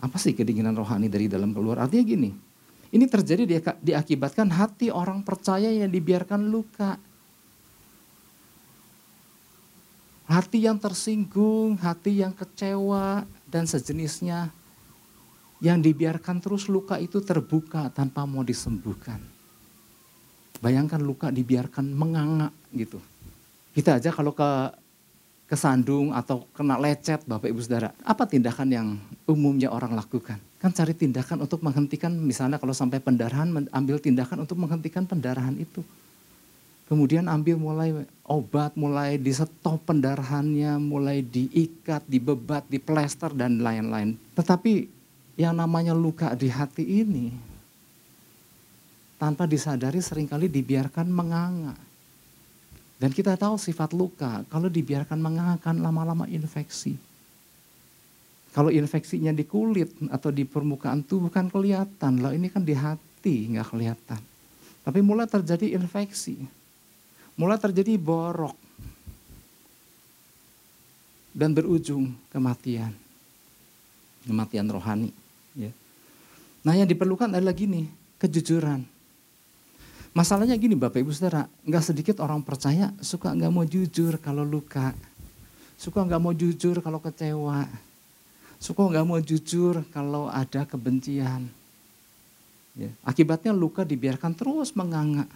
Apa 0.00 0.16
sih 0.16 0.32
kedinginan 0.32 0.74
rohani 0.74 1.12
dari 1.12 1.28
dalam 1.28 1.52
keluar? 1.52 1.84
Artinya 1.84 2.04
gini, 2.08 2.30
ini 2.90 3.04
terjadi 3.04 3.46
diakibatkan 3.78 4.48
hati 4.50 4.88
orang 4.90 5.22
percaya 5.22 5.70
yang 5.70 5.92
dibiarkan 5.92 6.50
luka. 6.50 6.96
Hati 10.30 10.62
yang 10.62 10.78
tersinggung, 10.78 11.74
hati 11.82 12.22
yang 12.22 12.30
kecewa, 12.30 13.26
dan 13.50 13.66
sejenisnya 13.66 14.54
yang 15.58 15.82
dibiarkan 15.82 16.38
terus 16.38 16.70
luka 16.70 17.02
itu 17.02 17.18
terbuka 17.18 17.90
tanpa 17.90 18.22
mau 18.30 18.46
disembuhkan. 18.46 19.18
Bayangkan 20.62 21.02
luka 21.02 21.34
dibiarkan 21.34 21.90
menganga 21.90 22.54
gitu. 22.70 23.02
Kita 23.74 23.98
aja 23.98 24.14
kalau 24.14 24.30
ke 24.30 24.70
kesandung 25.50 26.14
atau 26.14 26.46
kena 26.54 26.78
lecet 26.78 27.26
Bapak 27.26 27.50
Ibu 27.50 27.60
Saudara. 27.66 27.90
Apa 28.06 28.22
tindakan 28.22 28.68
yang 28.70 28.88
umumnya 29.26 29.66
orang 29.74 29.98
lakukan? 29.98 30.38
Kan 30.62 30.70
cari 30.70 30.94
tindakan 30.94 31.42
untuk 31.42 31.58
menghentikan 31.66 32.14
misalnya 32.14 32.62
kalau 32.62 32.70
sampai 32.70 33.02
pendarahan 33.02 33.50
ambil 33.74 33.98
tindakan 33.98 34.46
untuk 34.46 34.62
menghentikan 34.62 35.10
pendarahan 35.10 35.58
itu. 35.58 35.82
Kemudian 36.90 37.30
ambil 37.30 37.54
mulai 37.54 37.94
obat, 38.26 38.74
mulai 38.74 39.14
di 39.14 39.30
stop 39.30 39.86
pendarahannya, 39.86 40.74
mulai 40.82 41.22
diikat, 41.22 42.02
dibebat, 42.10 42.66
diplester 42.66 43.30
dan 43.30 43.62
lain-lain. 43.62 44.18
Tetapi 44.34 44.90
yang 45.38 45.54
namanya 45.54 45.94
luka 45.94 46.34
di 46.34 46.50
hati 46.50 46.82
ini 46.82 47.30
tanpa 49.22 49.46
disadari 49.46 50.02
sering 50.02 50.26
kali 50.26 50.50
dibiarkan 50.50 51.06
menganga 51.06 51.78
dan 53.00 53.16
kita 53.16 53.32
tahu 53.40 53.56
sifat 53.56 53.96
luka, 53.96 54.44
kalau 54.52 54.68
dibiarkan 54.68 55.16
mengakan 55.16 55.80
lama-lama 55.80 56.28
infeksi. 56.28 57.00
Kalau 58.52 58.68
infeksinya 58.68 59.32
di 59.32 59.48
kulit 59.48 59.88
atau 60.12 60.28
di 60.28 60.44
permukaan 60.44 61.00
tubuh 61.00 61.32
kan 61.32 61.48
kelihatan. 61.48 62.20
Lah 62.20 62.36
ini 62.36 62.52
kan 62.52 62.60
di 62.60 62.76
hati 62.76 63.56
nggak 63.56 63.72
kelihatan. 63.72 64.20
Tapi 64.84 65.00
mulai 65.00 65.24
terjadi 65.24 65.80
infeksi. 65.80 66.44
Mulai 67.40 67.56
terjadi 67.56 67.96
borok. 67.96 68.52
Dan 71.32 71.56
berujung 71.56 72.12
kematian. 72.28 72.92
Kematian 74.28 74.68
rohani. 74.68 75.08
Ya. 75.56 75.72
Nah 76.60 76.76
yang 76.76 76.84
diperlukan 76.84 77.32
adalah 77.32 77.56
gini, 77.56 77.88
kejujuran 78.20 78.84
Masalahnya 80.10 80.58
gini 80.58 80.74
Bapak 80.74 81.06
Ibu 81.06 81.14
Saudara, 81.14 81.46
nggak 81.62 81.84
sedikit 81.86 82.16
orang 82.18 82.42
percaya 82.42 82.90
suka 82.98 83.30
nggak 83.30 83.52
mau 83.54 83.62
jujur 83.62 84.18
kalau 84.18 84.42
luka, 84.42 84.90
suka 85.78 86.02
nggak 86.02 86.18
mau 86.18 86.34
jujur 86.34 86.82
kalau 86.82 86.98
kecewa, 86.98 87.70
suka 88.58 88.90
nggak 88.90 89.06
mau 89.06 89.22
jujur 89.22 89.86
kalau 89.94 90.26
ada 90.26 90.66
kebencian. 90.66 91.46
Ya, 92.74 92.90
akibatnya 93.06 93.54
luka 93.54 93.86
dibiarkan 93.86 94.34
terus 94.34 94.74
menganga. 94.74 95.30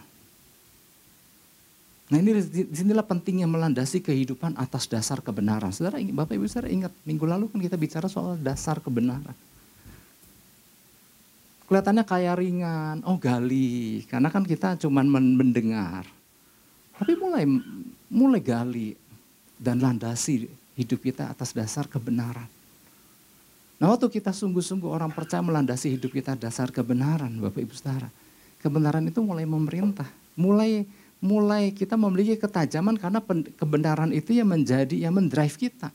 Nah 2.13 2.21
ini 2.21 2.37
di 2.37 2.69
sinilah 2.69 3.05
pentingnya 3.05 3.49
melandasi 3.49 4.05
kehidupan 4.05 4.61
atas 4.61 4.85
dasar 4.85 5.25
kebenaran. 5.25 5.73
Saudara, 5.73 5.97
Bapak 5.97 6.37
Ibu 6.37 6.45
Saudara 6.45 6.69
ingat 6.69 6.93
minggu 7.09 7.25
lalu 7.25 7.49
kan 7.49 7.59
kita 7.65 7.81
bicara 7.81 8.07
soal 8.13 8.37
dasar 8.37 8.77
kebenaran 8.81 9.33
kelihatannya 11.65 12.05
kayak 12.05 12.39
ringan, 12.39 12.97
oh 13.09 13.17
gali, 13.17 14.05
karena 14.07 14.29
kan 14.29 14.45
kita 14.45 14.77
cuma 14.79 15.03
mendengar. 15.03 16.05
Tapi 16.95 17.19
mulai 17.19 17.43
mulai 18.07 18.39
gali 18.39 18.95
dan 19.59 19.83
landasi 19.83 20.47
hidup 20.79 21.03
kita 21.03 21.35
atas 21.35 21.51
dasar 21.51 21.91
kebenaran. 21.91 22.47
Nah 23.81 23.91
waktu 23.91 24.07
kita 24.07 24.31
sungguh-sungguh 24.31 24.87
orang 24.87 25.11
percaya 25.11 25.43
melandasi 25.43 25.99
hidup 25.99 26.15
kita 26.15 26.39
dasar 26.39 26.71
kebenaran 26.71 27.35
Bapak 27.43 27.59
Ibu 27.67 27.75
Saudara. 27.75 28.07
Kebenaran 28.63 29.03
itu 29.11 29.19
mulai 29.19 29.43
memerintah. 29.43 30.07
Mulai 30.39 30.87
mulai 31.25 31.73
kita 31.73 31.97
memiliki 31.97 32.37
ketajaman 32.37 33.00
karena 33.00 33.25
kebenaran 33.57 34.12
itu 34.12 34.37
yang 34.37 34.52
menjadi 34.52 34.93
yang 34.93 35.16
mendrive 35.16 35.57
kita. 35.57 35.88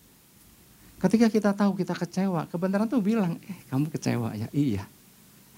Ketika 1.00 1.30
kita 1.30 1.54
tahu 1.54 1.78
kita 1.78 1.94
kecewa, 1.94 2.50
kebenaran 2.50 2.90
itu 2.90 2.98
bilang, 3.00 3.38
eh 3.46 3.56
kamu 3.70 3.94
kecewa 3.94 4.34
ya, 4.36 4.50
iya. 4.52 4.84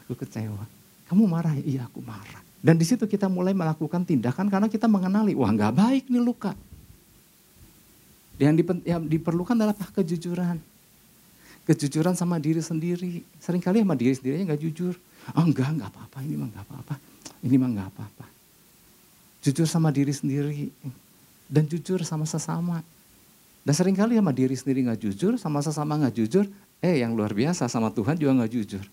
Aku 0.03 0.13
kecewa. 0.13 0.67
Kamu 1.07 1.23
marah 1.25 1.55
ya? 1.55 1.63
Iya 1.63 1.81
aku 1.87 2.03
marah. 2.03 2.43
Dan 2.61 2.77
di 2.77 2.85
situ 2.85 3.09
kita 3.09 3.25
mulai 3.25 3.55
melakukan 3.55 4.05
tindakan 4.05 4.51
karena 4.51 4.67
kita 4.69 4.85
mengenali, 4.85 5.33
wah 5.33 5.49
nggak 5.49 5.73
baik 5.73 6.03
nih 6.11 6.21
luka. 6.21 6.53
Yang, 8.37 8.53
dipen, 8.61 8.77
yang 8.85 9.01
diperlukan 9.07 9.55
adalah? 9.55 9.73
Kejujuran. 9.73 10.61
Kejujuran 11.65 12.13
sama 12.13 12.37
diri 12.37 12.61
sendiri. 12.61 13.25
Seringkali 13.41 13.81
sama 13.81 13.95
diri 13.97 14.13
sendiri 14.13 14.45
nggak 14.45 14.61
jujur. 14.61 14.93
Oh 15.33 15.45
enggak, 15.47 15.73
enggak 15.73 15.89
apa-apa, 15.89 16.17
ini 16.21 16.35
mah 16.37 16.47
enggak 16.53 16.65
apa-apa. 16.69 16.95
Ini 17.41 17.55
mah 17.57 17.69
enggak 17.71 17.89
apa-apa. 17.97 18.40
Jujur 19.41 19.65
sama 19.65 19.89
diri 19.89 20.13
sendiri. 20.13 20.69
Dan 21.51 21.67
jujur 21.67 22.05
sama 22.05 22.23
sesama. 22.29 22.85
Dan 23.61 23.73
sering 23.77 23.93
kali 23.93 24.17
sama 24.17 24.33
diri 24.33 24.55
sendiri 24.57 24.85
nggak 24.87 25.01
jujur, 25.01 25.37
sama 25.37 25.61
sesama 25.61 25.97
nggak 25.97 26.15
jujur. 26.17 26.45
Eh 26.81 27.01
yang 27.01 27.13
luar 27.13 27.33
biasa 27.33 27.69
sama 27.69 27.93
Tuhan 27.93 28.17
juga 28.17 28.41
nggak 28.41 28.53
jujur. 28.53 28.85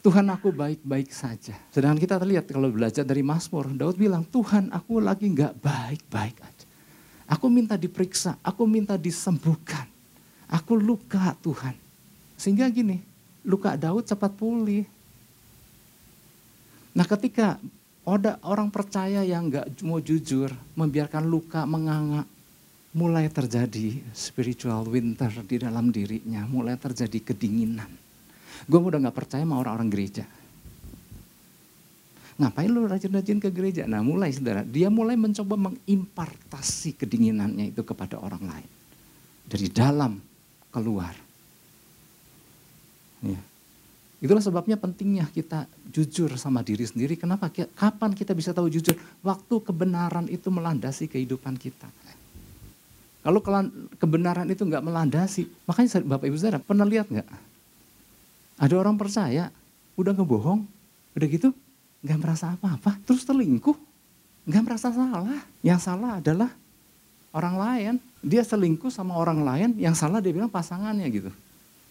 Tuhan 0.00 0.24
aku 0.32 0.48
baik-baik 0.52 1.12
saja. 1.12 1.56
Sedangkan 1.68 2.00
kita 2.00 2.16
lihat 2.24 2.48
kalau 2.48 2.72
belajar 2.72 3.04
dari 3.04 3.20
Mazmur, 3.20 3.68
Daud 3.76 4.00
bilang, 4.00 4.24
Tuhan 4.24 4.72
aku 4.72 5.00
lagi 5.00 5.28
nggak 5.28 5.60
baik-baik 5.60 6.36
aja. 6.40 6.66
Aku 7.30 7.52
minta 7.52 7.76
diperiksa, 7.76 8.40
aku 8.40 8.64
minta 8.64 8.96
disembuhkan. 8.96 9.84
Aku 10.48 10.74
luka 10.74 11.36
Tuhan. 11.44 11.76
Sehingga 12.40 12.66
gini, 12.72 12.98
luka 13.44 13.76
Daud 13.76 14.08
cepat 14.08 14.32
pulih. 14.34 14.88
Nah 16.90 17.06
ketika 17.06 17.60
ada 18.16 18.40
orang 18.48 18.72
percaya 18.72 19.20
yang 19.22 19.52
nggak 19.52 19.84
mau 19.84 20.00
jujur, 20.00 20.50
membiarkan 20.74 21.28
luka 21.28 21.62
menganga, 21.68 22.24
mulai 22.96 23.30
terjadi 23.30 24.02
spiritual 24.10 24.88
winter 24.88 25.30
di 25.46 25.56
dalam 25.60 25.94
dirinya, 25.94 26.42
mulai 26.48 26.74
terjadi 26.74 27.32
kedinginan. 27.32 27.90
Gue 28.66 28.80
udah 28.80 28.98
nggak 28.98 29.16
percaya 29.16 29.44
sama 29.46 29.60
orang-orang 29.60 29.90
gereja. 29.92 30.24
Ngapain 32.40 32.72
lu 32.72 32.88
rajin-rajin 32.88 33.36
ke 33.36 33.52
gereja? 33.52 33.84
Nah 33.84 34.00
mulai 34.00 34.32
saudara, 34.32 34.64
dia 34.64 34.88
mulai 34.88 35.12
mencoba 35.12 35.60
mengimpartasi 35.60 36.96
kedinginannya 36.96 37.76
itu 37.76 37.84
kepada 37.84 38.16
orang 38.16 38.40
lain. 38.40 38.70
Dari 39.44 39.68
dalam 39.68 40.16
keluar. 40.72 41.12
Ya. 43.20 43.49
Itulah 44.20 44.44
sebabnya 44.44 44.76
pentingnya 44.76 45.24
kita 45.32 45.64
jujur 45.88 46.28
sama 46.36 46.60
diri 46.60 46.84
sendiri. 46.84 47.16
Kenapa? 47.16 47.48
Kapan 47.48 48.12
kita 48.12 48.36
bisa 48.36 48.52
tahu 48.52 48.68
jujur? 48.68 48.92
Waktu 49.24 49.54
kebenaran 49.64 50.28
itu 50.28 50.52
melandasi 50.52 51.08
kehidupan 51.08 51.56
kita. 51.56 51.88
Kalau 53.20 53.40
kebenaran 53.96 54.48
itu 54.48 54.64
nggak 54.64 54.84
melandasi, 54.84 55.48
makanya 55.68 56.00
Bapak 56.04 56.28
Ibu 56.28 56.36
Saudara 56.40 56.60
pernah 56.60 56.88
lihat 56.88 57.08
nggak? 57.08 57.28
Ada 58.60 58.74
orang 58.76 58.96
percaya, 58.96 59.48
udah 59.96 60.12
ngebohong, 60.12 60.64
udah 61.16 61.26
gitu 61.28 61.52
nggak 62.00 62.16
merasa 62.20 62.56
apa-apa, 62.56 62.96
terus 63.04 63.24
selingkuh, 63.28 63.76
nggak 64.48 64.62
merasa 64.64 64.88
salah. 64.88 65.44
Yang 65.60 65.80
salah 65.84 66.20
adalah 66.20 66.48
orang 67.32 67.56
lain. 67.56 67.94
Dia 68.20 68.44
selingkuh 68.44 68.88
sama 68.92 69.16
orang 69.16 69.44
lain, 69.44 69.76
yang 69.80 69.96
salah 69.96 70.20
dia 70.20 70.32
bilang 70.32 70.52
pasangannya 70.52 71.08
gitu. 71.08 71.32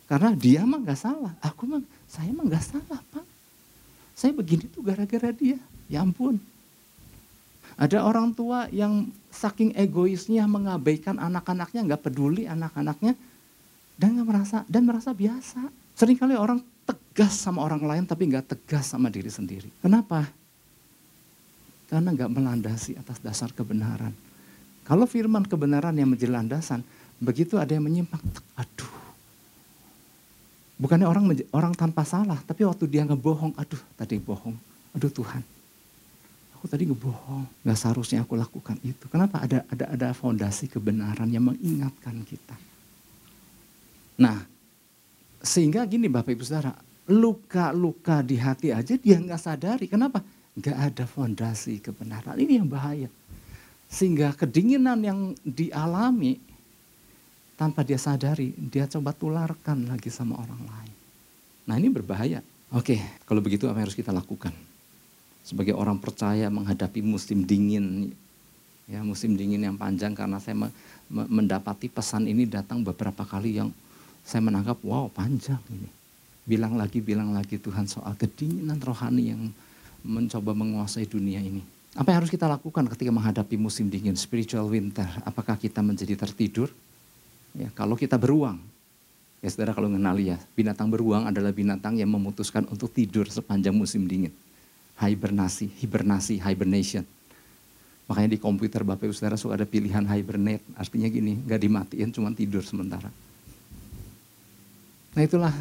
Karena 0.09 0.33
dia 0.33 0.65
mah 0.65 0.81
nggak 0.81 0.97
salah, 0.97 1.37
aku 1.37 1.69
mah 1.69 1.85
saya 2.09 2.33
mah 2.33 2.49
nggak 2.49 2.65
salah 2.65 2.99
pak. 3.13 3.25
Saya 4.17 4.33
begini 4.33 4.65
tuh 4.65 4.81
gara-gara 4.81 5.29
dia. 5.29 5.61
Ya 5.85 6.01
ampun. 6.01 6.41
Ada 7.77 8.01
orang 8.01 8.33
tua 8.33 8.65
yang 8.73 9.13
saking 9.29 9.77
egoisnya 9.77 10.49
mengabaikan 10.49 11.21
anak-anaknya, 11.21 11.93
nggak 11.93 12.01
peduli 12.09 12.49
anak-anaknya, 12.49 13.13
dan 13.95 14.17
nggak 14.17 14.27
merasa 14.27 14.57
dan 14.65 14.83
merasa 14.89 15.13
biasa. 15.13 15.69
Seringkali 15.93 16.33
orang 16.33 16.59
tegas 16.89 17.37
sama 17.37 17.61
orang 17.61 17.85
lain 17.85 18.03
tapi 18.09 18.27
nggak 18.27 18.57
tegas 18.57 18.89
sama 18.89 19.13
diri 19.13 19.29
sendiri. 19.29 19.69
Kenapa? 19.79 20.25
Karena 21.85 22.11
nggak 22.17 22.33
melandasi 22.33 22.97
atas 22.97 23.21
dasar 23.21 23.53
kebenaran. 23.53 24.11
Kalau 24.89 25.05
firman 25.05 25.45
kebenaran 25.45 25.93
yang 25.93 26.09
menjadi 26.09 26.33
landasan, 26.33 26.81
begitu 27.21 27.61
ada 27.61 27.77
yang 27.77 27.85
menyimpang, 27.85 28.19
aduh. 28.57 28.98
Bukannya 30.79 31.03
orang 31.03 31.27
orang 31.51 31.73
tanpa 31.75 32.07
salah, 32.07 32.39
tapi 32.47 32.63
waktu 32.63 32.87
dia 32.87 33.03
ngebohong, 33.03 33.51
aduh 33.59 33.83
tadi 33.99 34.15
bohong, 34.15 34.55
aduh 34.95 35.11
Tuhan. 35.11 35.43
Aku 36.55 36.71
tadi 36.71 36.87
ngebohong, 36.87 37.67
nggak 37.67 37.75
seharusnya 37.75 38.23
aku 38.23 38.39
lakukan 38.39 38.79
itu. 38.87 39.11
Kenapa? 39.11 39.43
Ada 39.43 39.67
ada 39.67 39.85
ada 39.91 40.07
fondasi 40.15 40.71
kebenaran 40.71 41.27
yang 41.27 41.51
mengingatkan 41.51 42.23
kita. 42.23 42.55
Nah, 44.23 44.39
sehingga 45.43 45.83
gini 45.83 46.07
Bapak 46.07 46.31
Ibu 46.31 46.43
Saudara, 46.47 46.71
luka-luka 47.11 48.23
di 48.23 48.39
hati 48.39 48.71
aja 48.71 48.95
dia 48.95 49.19
nggak 49.19 49.39
sadari. 49.39 49.85
Kenapa? 49.91 50.23
Nggak 50.55 50.77
ada 50.79 51.03
fondasi 51.03 51.83
kebenaran. 51.83 52.39
Ini 52.39 52.63
yang 52.63 52.71
bahaya. 52.71 53.11
Sehingga 53.91 54.31
kedinginan 54.31 55.03
yang 55.03 55.19
dialami 55.43 56.39
tanpa 57.59 57.83
dia 57.83 57.99
sadari, 57.99 58.55
dia 58.55 58.87
coba 58.87 59.11
tularkan 59.11 59.83
lagi 59.91 60.07
sama 60.07 60.39
orang 60.39 60.63
lain. 60.63 60.95
Nah 61.67 61.75
ini 61.75 61.91
berbahaya. 61.91 62.39
Oke, 62.71 62.95
kalau 63.27 63.43
begitu 63.43 63.67
apa 63.67 63.83
yang 63.83 63.91
harus 63.91 63.99
kita 63.99 64.15
lakukan? 64.15 64.55
Sebagai 65.43 65.75
orang 65.75 65.99
percaya 65.99 66.47
menghadapi 66.47 67.03
musim 67.03 67.43
dingin, 67.43 68.15
ya 68.87 69.03
musim 69.03 69.35
dingin 69.35 69.59
yang 69.59 69.75
panjang 69.75 70.15
karena 70.15 70.39
saya 70.39 70.71
mendapati 71.11 71.91
pesan 71.91 72.31
ini 72.31 72.47
datang 72.47 72.79
beberapa 72.79 73.27
kali 73.27 73.59
yang 73.59 73.75
saya 74.23 74.39
menangkap, 74.39 74.79
wow 74.87 75.11
panjang 75.11 75.59
ini. 75.67 75.91
Bilang 76.47 76.79
lagi, 76.79 77.03
bilang 77.03 77.35
lagi 77.35 77.59
Tuhan 77.59 77.91
soal 77.91 78.15
kedinginan 78.15 78.79
rohani 78.79 79.35
yang 79.35 79.51
mencoba 80.07 80.55
menguasai 80.55 81.11
dunia 81.11 81.43
ini. 81.43 81.59
Apa 81.97 82.15
yang 82.15 82.23
harus 82.23 82.31
kita 82.31 82.47
lakukan 82.47 82.87
ketika 82.87 83.11
menghadapi 83.11 83.59
musim 83.59 83.91
dingin, 83.91 84.15
spiritual 84.15 84.71
winter? 84.71 85.09
Apakah 85.27 85.59
kita 85.59 85.83
menjadi 85.83 86.15
tertidur? 86.15 86.71
Ya, 87.57 87.69
kalau 87.73 87.97
kita 87.97 88.17
beruang, 88.19 88.61
ya 89.41 89.47
saudara 89.49 89.73
kalau 89.73 89.89
mengenali 89.89 90.29
ya, 90.29 90.37
binatang 90.53 90.89
beruang 90.89 91.25
adalah 91.25 91.49
binatang 91.49 91.97
yang 91.97 92.09
memutuskan 92.11 92.67
untuk 92.69 92.93
tidur 92.93 93.25
sepanjang 93.25 93.73
musim 93.73 94.05
dingin. 94.05 94.33
Hibernasi, 94.99 95.71
hibernasi, 95.79 96.43
hibernation. 96.43 97.07
Makanya 98.09 98.35
di 98.35 98.39
komputer 98.41 98.81
Bapak 98.81 99.05
Ibu 99.05 99.13
Saudara 99.13 99.37
suka 99.37 99.53
ada 99.53 99.69
pilihan 99.69 100.01
hibernate, 100.01 100.65
artinya 100.73 101.05
gini, 101.05 101.37
nggak 101.45 101.61
dimatiin, 101.61 102.09
cuma 102.09 102.33
tidur 102.33 102.65
sementara. 102.65 103.13
Nah 105.13 105.21
itulah 105.21 105.53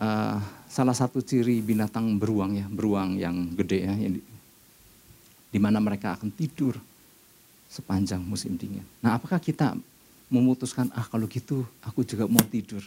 uh, 0.00 0.38
salah 0.64 0.96
satu 0.96 1.20
ciri 1.20 1.60
binatang 1.60 2.16
beruang 2.16 2.56
ya, 2.56 2.66
beruang 2.72 3.20
yang 3.20 3.52
gede 3.52 3.84
ya, 3.84 3.94
yang 4.00 4.16
di, 4.16 4.20
di 5.52 5.58
mana 5.60 5.76
mereka 5.76 6.16
akan 6.16 6.32
tidur 6.32 6.80
sepanjang 7.68 8.24
musim 8.24 8.56
dingin. 8.56 8.82
Nah 9.04 9.20
apakah 9.20 9.36
kita 9.36 9.76
memutuskan, 10.34 10.90
ah 10.98 11.06
kalau 11.06 11.30
gitu 11.30 11.62
aku 11.86 12.02
juga 12.02 12.26
mau 12.26 12.42
tidur. 12.42 12.82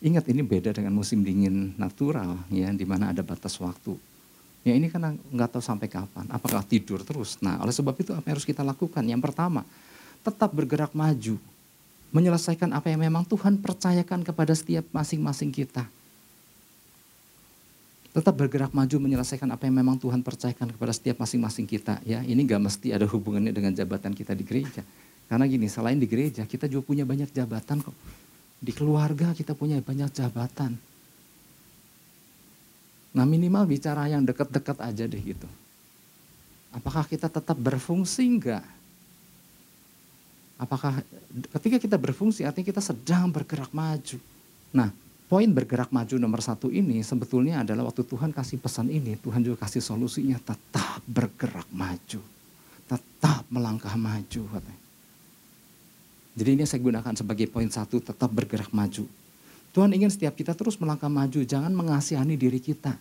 Ingat 0.00 0.28
ini 0.28 0.44
beda 0.44 0.76
dengan 0.76 0.92
musim 0.92 1.24
dingin 1.24 1.72
natural 1.80 2.36
ya, 2.52 2.68
di 2.72 2.84
mana 2.84 3.12
ada 3.12 3.24
batas 3.24 3.56
waktu. 3.56 3.96
Ya 4.60 4.76
ini 4.76 4.92
kan 4.92 5.16
nggak 5.16 5.56
tahu 5.56 5.64
sampai 5.64 5.88
kapan, 5.88 6.28
apakah 6.28 6.60
tidur 6.60 7.00
terus. 7.00 7.40
Nah 7.40 7.56
oleh 7.64 7.72
sebab 7.72 7.96
itu 7.96 8.12
apa 8.12 8.28
yang 8.28 8.36
harus 8.36 8.44
kita 8.44 8.60
lakukan? 8.60 9.00
Yang 9.00 9.24
pertama, 9.24 9.64
tetap 10.20 10.52
bergerak 10.52 10.92
maju 10.92 11.40
menyelesaikan 12.12 12.68
apa 12.74 12.90
yang 12.92 13.00
memang 13.00 13.24
Tuhan 13.24 13.56
percayakan 13.56 14.20
kepada 14.26 14.52
setiap 14.52 14.84
masing-masing 14.92 15.48
kita. 15.54 15.86
Tetap 18.10 18.34
bergerak 18.34 18.74
maju 18.74 18.96
menyelesaikan 19.06 19.46
apa 19.54 19.70
yang 19.70 19.78
memang 19.78 19.94
Tuhan 19.94 20.18
percayakan 20.18 20.74
kepada 20.74 20.90
setiap 20.90 21.22
masing-masing 21.22 21.62
kita. 21.70 22.02
Ya, 22.02 22.26
ini 22.26 22.42
gak 22.42 22.58
mesti 22.58 22.90
ada 22.90 23.06
hubungannya 23.06 23.54
dengan 23.54 23.70
jabatan 23.70 24.10
kita 24.10 24.34
di 24.34 24.42
gereja. 24.42 24.82
Karena 25.30 25.46
gini, 25.46 25.70
selain 25.70 25.94
di 25.94 26.10
gereja, 26.10 26.42
kita 26.42 26.66
juga 26.66 26.90
punya 26.90 27.06
banyak 27.06 27.30
jabatan 27.30 27.86
kok. 27.86 27.94
Di 28.58 28.74
keluarga 28.74 29.30
kita 29.30 29.54
punya 29.54 29.78
banyak 29.78 30.10
jabatan. 30.10 30.74
Nah 33.10 33.24
minimal 33.26 33.66
bicara 33.66 34.06
yang 34.06 34.26
dekat-dekat 34.26 34.78
aja 34.82 35.06
deh 35.06 35.22
gitu. 35.22 35.48
Apakah 36.70 37.06
kita 37.06 37.26
tetap 37.26 37.58
berfungsi 37.58 38.22
enggak? 38.26 38.62
Apakah 40.60 41.02
ketika 41.58 41.80
kita 41.80 41.96
berfungsi 41.96 42.44
artinya 42.46 42.68
kita 42.70 42.82
sedang 42.84 43.32
bergerak 43.32 43.72
maju. 43.74 44.18
Nah 44.70 44.92
poin 45.26 45.50
bergerak 45.50 45.90
maju 45.90 46.14
nomor 46.20 46.44
satu 46.44 46.70
ini 46.70 47.02
sebetulnya 47.02 47.66
adalah 47.66 47.90
waktu 47.90 48.06
Tuhan 48.06 48.30
kasih 48.30 48.62
pesan 48.62 48.92
ini, 48.92 49.18
Tuhan 49.18 49.42
juga 49.42 49.66
kasih 49.66 49.82
solusinya 49.82 50.38
tetap 50.38 51.02
bergerak 51.08 51.66
maju. 51.74 52.20
Tetap 52.86 53.42
melangkah 53.50 53.96
maju. 53.98 54.42
Katanya. 54.54 54.89
Jadi 56.40 56.56
ini 56.56 56.64
saya 56.64 56.80
gunakan 56.80 57.12
sebagai 57.12 57.44
poin 57.52 57.68
satu, 57.68 58.00
tetap 58.00 58.32
bergerak 58.32 58.72
maju. 58.72 59.04
Tuhan 59.76 59.92
ingin 59.92 60.08
setiap 60.08 60.32
kita 60.32 60.56
terus 60.56 60.80
melangkah 60.80 61.12
maju, 61.12 61.44
jangan 61.44 61.68
mengasihani 61.68 62.40
diri 62.40 62.56
kita. 62.56 62.96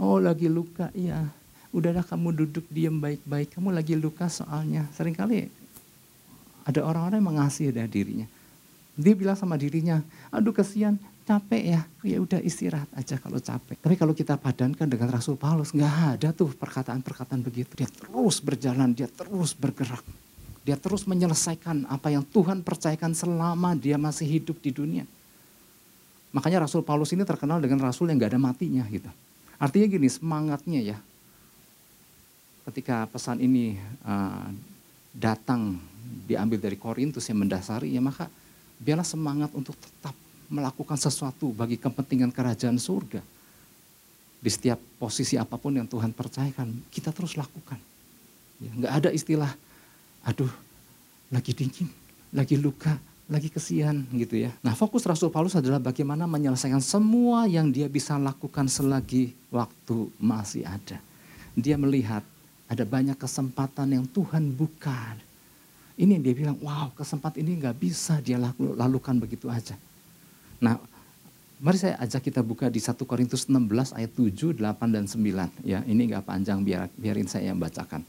Oh 0.00 0.16
lagi 0.16 0.48
luka, 0.48 0.88
iya. 0.96 1.28
Udahlah 1.76 2.00
kamu 2.00 2.32
duduk 2.32 2.64
diam 2.72 2.96
baik-baik, 2.96 3.60
kamu 3.60 3.76
lagi 3.76 3.92
luka 3.92 4.24
soalnya. 4.32 4.88
Seringkali 4.96 5.52
ada 6.64 6.80
orang-orang 6.80 7.20
yang 7.20 7.28
mengasihi 7.36 7.68
dari 7.68 7.92
dirinya. 7.92 8.26
Dia 8.96 9.12
bilang 9.12 9.36
sama 9.36 9.60
dirinya, 9.60 10.00
aduh 10.32 10.56
kesian, 10.56 10.96
capek 11.28 11.76
ya, 11.76 11.80
ya 12.00 12.16
udah 12.24 12.40
istirahat 12.40 12.88
aja 12.96 13.20
kalau 13.20 13.36
capek. 13.36 13.76
Tapi 13.76 13.94
kalau 14.00 14.16
kita 14.16 14.40
padankan 14.40 14.88
dengan 14.88 15.12
Rasul 15.12 15.36
Paulus, 15.36 15.76
nggak 15.76 15.94
ada 16.16 16.32
tuh 16.32 16.56
perkataan-perkataan 16.56 17.44
begitu. 17.44 17.68
Dia 17.76 17.92
terus 17.92 18.40
berjalan, 18.40 18.96
dia 18.96 19.12
terus 19.12 19.52
bergerak. 19.52 20.00
Dia 20.66 20.74
terus 20.74 21.06
menyelesaikan 21.06 21.86
apa 21.86 22.10
yang 22.10 22.26
Tuhan 22.26 22.58
percayakan 22.66 23.14
selama 23.14 23.78
dia 23.78 23.94
masih 23.94 24.26
hidup 24.26 24.58
di 24.58 24.74
dunia. 24.74 25.06
Makanya 26.34 26.66
Rasul 26.66 26.82
Paulus 26.82 27.14
ini 27.14 27.22
terkenal 27.22 27.62
dengan 27.62 27.86
Rasul 27.86 28.10
yang 28.10 28.18
gak 28.18 28.34
ada 28.34 28.42
matinya 28.42 28.82
gitu. 28.90 29.06
Artinya 29.62 29.86
gini, 29.86 30.10
semangatnya 30.10 30.80
ya. 30.82 30.98
Ketika 32.66 33.06
pesan 33.06 33.38
ini 33.38 33.78
uh, 34.02 34.50
datang, 35.14 35.78
diambil 36.26 36.58
dari 36.58 36.74
Korintus 36.74 37.30
yang 37.30 37.46
mendasari, 37.46 37.94
ya 37.94 38.02
maka 38.02 38.26
biarlah 38.82 39.06
semangat 39.06 39.54
untuk 39.54 39.78
tetap 39.78 40.18
melakukan 40.50 40.98
sesuatu 40.98 41.54
bagi 41.54 41.78
kepentingan 41.78 42.34
kerajaan 42.34 42.76
surga. 42.82 43.22
Di 44.42 44.50
setiap 44.50 44.82
posisi 44.98 45.38
apa 45.38 45.54
pun 45.54 45.78
yang 45.78 45.86
Tuhan 45.86 46.10
percayakan, 46.10 46.90
kita 46.90 47.14
terus 47.14 47.38
lakukan. 47.38 47.78
Ya, 48.58 48.70
gak 48.82 48.92
ada 48.98 49.10
istilah 49.14 49.54
aduh 50.26 50.50
lagi 51.30 51.54
dingin, 51.54 51.86
lagi 52.34 52.58
luka, 52.58 52.98
lagi 53.30 53.46
kesian 53.50 54.06
gitu 54.14 54.38
ya. 54.46 54.50
Nah 54.62 54.74
fokus 54.74 55.06
Rasul 55.06 55.30
Paulus 55.30 55.54
adalah 55.54 55.78
bagaimana 55.78 56.26
menyelesaikan 56.26 56.82
semua 56.82 57.46
yang 57.46 57.70
dia 57.70 57.86
bisa 57.86 58.18
lakukan 58.18 58.66
selagi 58.66 59.34
waktu 59.54 60.10
masih 60.18 60.66
ada. 60.66 60.98
Dia 61.54 61.78
melihat 61.78 62.26
ada 62.66 62.82
banyak 62.82 63.14
kesempatan 63.14 63.94
yang 63.94 64.04
Tuhan 64.10 64.50
buka. 64.50 65.14
Ini 65.96 66.18
yang 66.18 66.24
dia 66.26 66.34
bilang, 66.36 66.56
wow 66.60 66.92
kesempatan 66.92 67.46
ini 67.46 67.62
nggak 67.62 67.76
bisa 67.78 68.18
dia 68.18 68.36
lakukan 68.58 69.16
begitu 69.22 69.46
aja. 69.46 69.78
Nah 70.58 70.78
mari 71.56 71.78
saya 71.80 71.96
ajak 72.02 72.28
kita 72.28 72.44
buka 72.44 72.68
di 72.68 72.82
1 72.82 72.98
Korintus 73.02 73.48
16 73.48 73.96
ayat 73.96 74.12
7, 74.12 74.58
8, 74.58 74.94
dan 74.94 75.04
9. 75.08 75.66
Ya 75.66 75.80
ini 75.88 76.12
nggak 76.12 76.26
panjang, 76.28 76.60
biar, 76.60 76.90
biarin 76.94 77.26
saya 77.30 77.54
yang 77.54 77.58
bacakan. 77.58 78.04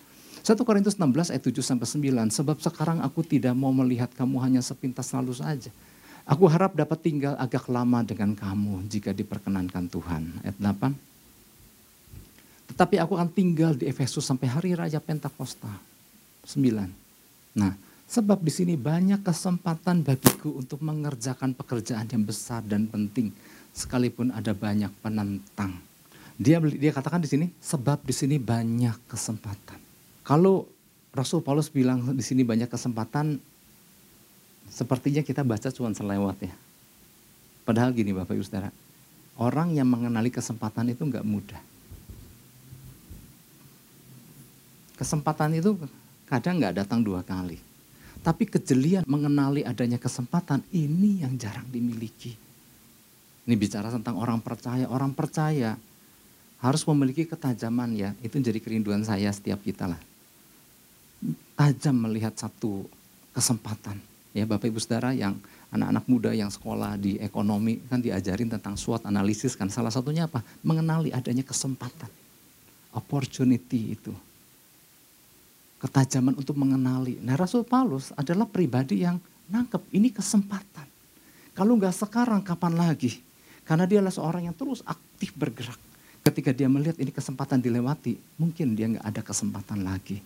1 0.47 0.63
Korintus 0.63 0.95
16 0.95 1.35
ayat 1.35 1.43
7 1.43 1.59
sampai 1.59 1.83
9. 1.83 2.31
Sebab 2.31 2.63
sekarang 2.63 3.03
aku 3.03 3.19
tidak 3.19 3.51
mau 3.51 3.75
melihat 3.75 4.07
kamu 4.15 4.39
hanya 4.39 4.63
sepintas 4.63 5.11
lalu 5.11 5.35
saja. 5.35 5.67
Aku 6.23 6.47
harap 6.47 6.71
dapat 6.71 7.03
tinggal 7.03 7.35
agak 7.35 7.67
lama 7.67 7.99
dengan 8.07 8.31
kamu 8.31 8.87
jika 8.87 9.11
diperkenankan 9.11 9.91
Tuhan. 9.91 10.39
Ayat 10.47 10.55
8. 10.55 10.95
Tetapi 12.71 12.95
aku 12.95 13.19
akan 13.19 13.27
tinggal 13.27 13.75
di 13.75 13.91
Efesus 13.91 14.23
sampai 14.23 14.47
hari 14.47 14.71
raya 14.71 15.03
Pentakosta. 15.03 15.67
9. 16.47 16.63
Nah, 17.59 17.75
sebab 18.07 18.39
di 18.39 18.51
sini 18.55 18.79
banyak 18.79 19.27
kesempatan 19.27 19.99
bagiku 19.99 20.55
untuk 20.55 20.79
mengerjakan 20.79 21.59
pekerjaan 21.59 22.07
yang 22.07 22.23
besar 22.23 22.63
dan 22.63 22.87
penting 22.87 23.35
sekalipun 23.75 24.31
ada 24.31 24.55
banyak 24.55 24.95
penentang. 25.03 25.75
Dia 26.39 26.63
dia 26.63 26.95
katakan 26.95 27.19
di 27.19 27.27
sini 27.27 27.51
sebab 27.59 27.99
di 28.07 28.15
sini 28.15 28.39
banyak 28.39 28.95
kesempatan. 29.11 29.86
Kalau 30.27 30.67
Rasul 31.15 31.39
Paulus 31.39 31.71
bilang 31.71 32.03
di 32.11 32.19
sini 32.19 32.43
banyak 32.43 32.67
kesempatan, 32.67 33.39
sepertinya 34.67 35.23
kita 35.23 35.39
baca 35.47 35.71
cuma 35.71 35.95
selewat 35.95 36.51
ya. 36.51 36.53
Padahal 37.63 37.95
gini 37.95 38.11
Bapak 38.11 38.35
Ibu 38.35 38.43
Saudara, 38.43 38.67
orang 39.39 39.71
yang 39.71 39.87
mengenali 39.87 40.27
kesempatan 40.27 40.91
itu 40.91 41.07
nggak 41.07 41.23
mudah. 41.23 41.63
Kesempatan 44.99 45.63
itu 45.63 45.79
kadang 46.27 46.59
nggak 46.59 46.83
datang 46.83 46.99
dua 46.99 47.23
kali. 47.23 47.63
Tapi 48.19 48.43
kejelian 48.51 49.07
mengenali 49.07 49.63
adanya 49.63 49.95
kesempatan 49.95 50.59
ini 50.75 51.23
yang 51.23 51.39
jarang 51.39 51.71
dimiliki. 51.71 52.35
Ini 53.47 53.55
bicara 53.55 53.87
tentang 53.95 54.19
orang 54.19 54.43
percaya. 54.43 54.91
Orang 54.91 55.15
percaya 55.15 55.79
harus 56.59 56.83
memiliki 56.83 57.23
ketajaman 57.23 57.95
ya. 57.95 58.11
Itu 58.19 58.43
jadi 58.43 58.59
kerinduan 58.59 59.07
saya 59.07 59.31
setiap 59.31 59.63
kita 59.63 59.87
lah 59.87 60.16
tajam 61.57 61.97
melihat 61.97 62.37
satu 62.37 62.85
kesempatan. 63.33 63.97
Ya 64.31 64.45
Bapak 64.45 64.69
Ibu 64.69 64.77
Saudara 64.77 65.17
yang 65.17 65.41
anak-anak 65.73 66.05
muda 66.05 66.31
yang 66.31 66.53
sekolah 66.53 66.93
di 66.95 67.17
ekonomi 67.17 67.81
kan 67.89 67.97
diajarin 67.97 68.53
tentang 68.53 68.77
SWOT 68.77 69.09
analisis 69.09 69.57
kan 69.57 69.67
salah 69.67 69.89
satunya 69.89 70.29
apa? 70.29 70.45
Mengenali 70.61 71.09
adanya 71.09 71.41
kesempatan. 71.41 72.07
Opportunity 72.93 73.97
itu. 73.97 74.13
Ketajaman 75.81 76.37
untuk 76.37 76.53
mengenali. 76.53 77.17
Nah 77.25 77.33
Rasul 77.33 77.65
Paulus 77.65 78.13
adalah 78.13 78.45
pribadi 78.45 79.01
yang 79.01 79.17
nangkep 79.49 79.81
ini 79.97 80.13
kesempatan. 80.13 80.85
Kalau 81.57 81.73
nggak 81.73 81.93
sekarang 81.93 82.45
kapan 82.45 82.77
lagi? 82.77 83.17
Karena 83.65 83.89
dia 83.89 83.99
adalah 83.99 84.13
seorang 84.13 84.45
yang 84.45 84.55
terus 84.55 84.85
aktif 84.85 85.33
bergerak. 85.33 85.77
Ketika 86.21 86.53
dia 86.53 86.69
melihat 86.69 87.01
ini 87.01 87.09
kesempatan 87.09 87.57
dilewati, 87.57 88.15
mungkin 88.37 88.77
dia 88.77 88.85
nggak 88.93 89.05
ada 89.05 89.21
kesempatan 89.25 89.81
lagi. 89.81 90.21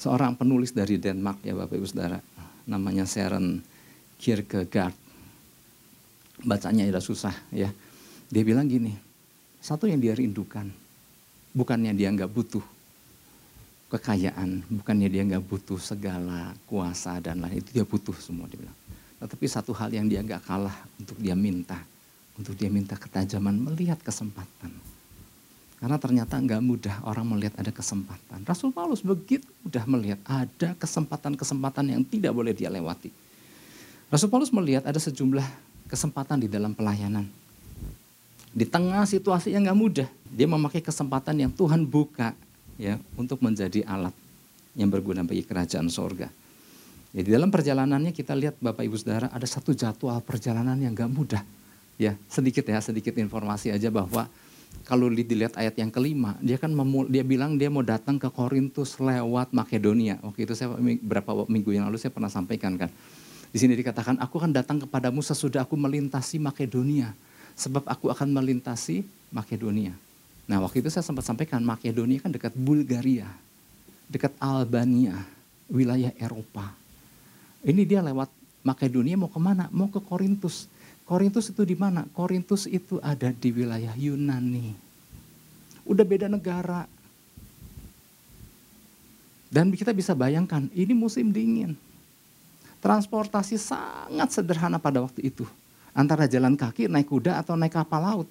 Seorang 0.00 0.32
penulis 0.32 0.72
dari 0.72 0.96
Denmark 0.96 1.44
ya 1.44 1.52
Bapak 1.52 1.76
Ibu 1.76 1.84
Saudara. 1.84 2.16
Namanya 2.64 3.04
Søren 3.04 3.60
Kierkegaard. 4.16 4.96
Bacanya 6.40 6.88
ya 6.88 6.96
susah 7.04 7.36
ya. 7.52 7.68
Dia 8.32 8.42
bilang 8.46 8.64
gini, 8.64 8.96
satu 9.60 9.84
yang 9.84 10.00
dia 10.00 10.16
rindukan, 10.16 10.64
bukannya 11.52 11.92
dia 11.92 12.08
nggak 12.08 12.30
butuh 12.32 12.64
kekayaan, 13.92 14.64
bukannya 14.70 15.10
dia 15.10 15.26
nggak 15.26 15.44
butuh 15.44 15.76
segala 15.76 16.54
kuasa 16.64 17.20
dan 17.20 17.42
lain 17.44 17.60
itu 17.60 17.76
dia 17.76 17.84
butuh 17.84 18.16
semua 18.16 18.48
dia 18.48 18.56
bilang. 18.56 18.78
Tetapi 19.20 19.44
satu 19.50 19.76
hal 19.76 19.92
yang 19.92 20.08
dia 20.08 20.24
nggak 20.24 20.46
kalah 20.48 20.78
untuk 20.96 21.18
dia 21.20 21.36
minta, 21.36 21.76
untuk 22.38 22.56
dia 22.56 22.72
minta 22.72 22.96
ketajaman 22.96 23.52
melihat 23.52 24.00
kesempatan 24.00 24.72
karena 25.80 25.96
ternyata 25.96 26.36
nggak 26.36 26.60
mudah 26.60 26.96
orang 27.08 27.24
melihat 27.24 27.56
ada 27.56 27.72
kesempatan. 27.72 28.44
Rasul 28.44 28.68
Paulus 28.68 29.00
begitu 29.00 29.48
mudah 29.64 29.84
melihat 29.88 30.20
ada 30.28 30.76
kesempatan-kesempatan 30.76 31.96
yang 31.96 32.04
tidak 32.04 32.36
boleh 32.36 32.52
dia 32.52 32.68
lewati. 32.68 33.08
Rasul 34.12 34.28
Paulus 34.28 34.52
melihat 34.52 34.84
ada 34.84 35.00
sejumlah 35.00 35.48
kesempatan 35.88 36.44
di 36.44 36.52
dalam 36.52 36.76
pelayanan. 36.76 37.24
Di 38.52 38.68
tengah 38.68 39.08
situasi 39.08 39.56
yang 39.56 39.64
nggak 39.64 39.78
mudah, 39.78 40.08
dia 40.28 40.44
memakai 40.44 40.84
kesempatan 40.84 41.48
yang 41.48 41.50
Tuhan 41.54 41.88
buka 41.88 42.36
ya 42.76 43.00
untuk 43.16 43.40
menjadi 43.40 43.80
alat 43.88 44.12
yang 44.76 44.92
berguna 44.92 45.24
bagi 45.24 45.46
kerajaan 45.46 45.88
sorga. 45.88 46.28
Ya, 47.10 47.20
di 47.24 47.30
dalam 47.32 47.48
perjalanannya 47.48 48.12
kita 48.12 48.36
lihat 48.36 48.60
Bapak 48.60 48.84
Ibu 48.84 49.00
Saudara 49.00 49.32
ada 49.32 49.46
satu 49.48 49.72
jadwal 49.72 50.20
perjalanan 50.22 50.76
yang 50.76 50.92
nggak 50.92 51.10
mudah. 51.10 51.42
Ya 51.96 52.20
sedikit 52.28 52.68
ya 52.68 52.84
sedikit 52.84 53.16
informasi 53.16 53.72
aja 53.72 53.88
bahwa 53.88 54.28
kalau 54.90 55.06
dilihat 55.06 55.54
ayat 55.54 55.78
yang 55.78 55.86
kelima, 55.94 56.34
dia 56.42 56.58
kan 56.58 56.74
memul, 56.74 57.06
dia 57.06 57.22
bilang 57.22 57.54
dia 57.54 57.70
mau 57.70 57.86
datang 57.86 58.18
ke 58.18 58.26
Korintus 58.26 58.98
lewat 58.98 59.54
Makedonia. 59.54 60.18
Waktu 60.18 60.50
itu 60.50 60.58
saya 60.58 60.74
beberapa 60.74 61.46
minggu 61.46 61.70
yang 61.70 61.86
lalu 61.86 62.02
saya 62.02 62.10
pernah 62.10 62.26
sampaikan 62.26 62.74
kan. 62.74 62.90
Di 63.54 63.58
sini 63.62 63.78
dikatakan, 63.78 64.18
aku 64.18 64.42
akan 64.42 64.50
datang 64.50 64.82
kepadamu 64.82 65.22
sesudah 65.22 65.62
aku 65.62 65.78
melintasi 65.78 66.42
Makedonia. 66.42 67.14
Sebab 67.54 67.86
aku 67.86 68.10
akan 68.10 68.34
melintasi 68.34 69.06
Makedonia. 69.30 69.94
Nah 70.50 70.58
waktu 70.58 70.82
itu 70.82 70.90
saya 70.90 71.06
sempat 71.06 71.22
sampaikan, 71.22 71.62
Makedonia 71.62 72.18
kan 72.18 72.34
dekat 72.34 72.50
Bulgaria. 72.58 73.30
Dekat 74.10 74.34
Albania, 74.42 75.14
wilayah 75.70 76.10
Eropa. 76.18 76.74
Ini 77.62 77.86
dia 77.86 78.02
lewat 78.02 78.26
Makedonia 78.66 79.14
mau 79.14 79.30
ke 79.30 79.38
mana? 79.38 79.70
Mau 79.70 79.86
ke 79.86 80.02
Korintus 80.02 80.66
Korintus 81.10 81.50
itu 81.50 81.66
di 81.66 81.74
mana? 81.74 82.06
Korintus 82.14 82.70
itu 82.70 83.02
ada 83.02 83.34
di 83.34 83.50
wilayah 83.50 83.90
Yunani. 83.98 84.78
Udah 85.82 86.06
beda 86.06 86.30
negara. 86.30 86.86
Dan 89.50 89.74
kita 89.74 89.90
bisa 89.90 90.14
bayangkan, 90.14 90.70
ini 90.70 90.94
musim 90.94 91.34
dingin. 91.34 91.74
Transportasi 92.78 93.58
sangat 93.58 94.30
sederhana 94.30 94.78
pada 94.78 95.02
waktu 95.02 95.26
itu. 95.34 95.42
Antara 95.90 96.30
jalan 96.30 96.54
kaki, 96.54 96.86
naik 96.86 97.10
kuda, 97.10 97.42
atau 97.42 97.58
naik 97.58 97.74
kapal 97.74 98.06
laut. 98.06 98.28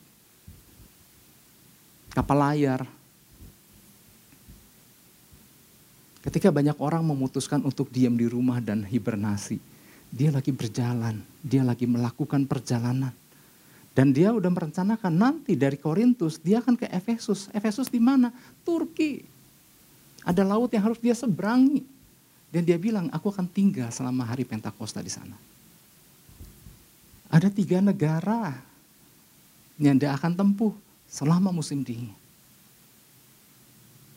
Kapal 2.15 2.39
layar. 2.39 2.87
Ketika 6.23 6.47
banyak 6.47 6.79
orang 6.79 7.03
memutuskan 7.03 7.59
untuk 7.59 7.91
diam 7.91 8.15
di 8.15 8.23
rumah 8.23 8.63
dan 8.63 8.87
hibernasi 8.87 9.59
dia 10.09 10.33
lagi 10.33 10.49
berjalan, 10.49 11.21
dia 11.45 11.61
lagi 11.61 11.85
melakukan 11.85 12.49
perjalanan. 12.49 13.13
Dan 13.93 14.15
dia 14.15 14.31
udah 14.31 14.47
merencanakan 14.47 15.11
nanti 15.11 15.59
dari 15.59 15.75
Korintus 15.75 16.39
dia 16.39 16.63
akan 16.63 16.77
ke 16.77 16.87
Efesus. 16.89 17.51
Efesus 17.51 17.91
di 17.91 17.99
mana? 17.99 18.31
Turki. 18.63 19.21
Ada 20.23 20.45
laut 20.45 20.71
yang 20.71 20.87
harus 20.89 21.01
dia 21.01 21.13
seberangi. 21.13 21.83
Dan 22.49 22.65
dia 22.65 22.81
bilang, 22.81 23.11
aku 23.13 23.29
akan 23.29 23.45
tinggal 23.45 23.93
selama 23.93 24.25
hari 24.25 24.41
Pentakosta 24.47 25.03
di 25.03 25.11
sana. 25.11 25.37
Ada 27.29 27.53
tiga 27.53 27.77
negara 27.77 28.57
yang 29.77 30.01
dia 30.01 30.17
akan 30.17 30.33
tempuh 30.33 30.73
selama 31.05 31.53
musim 31.53 31.85
dingin. 31.85 32.13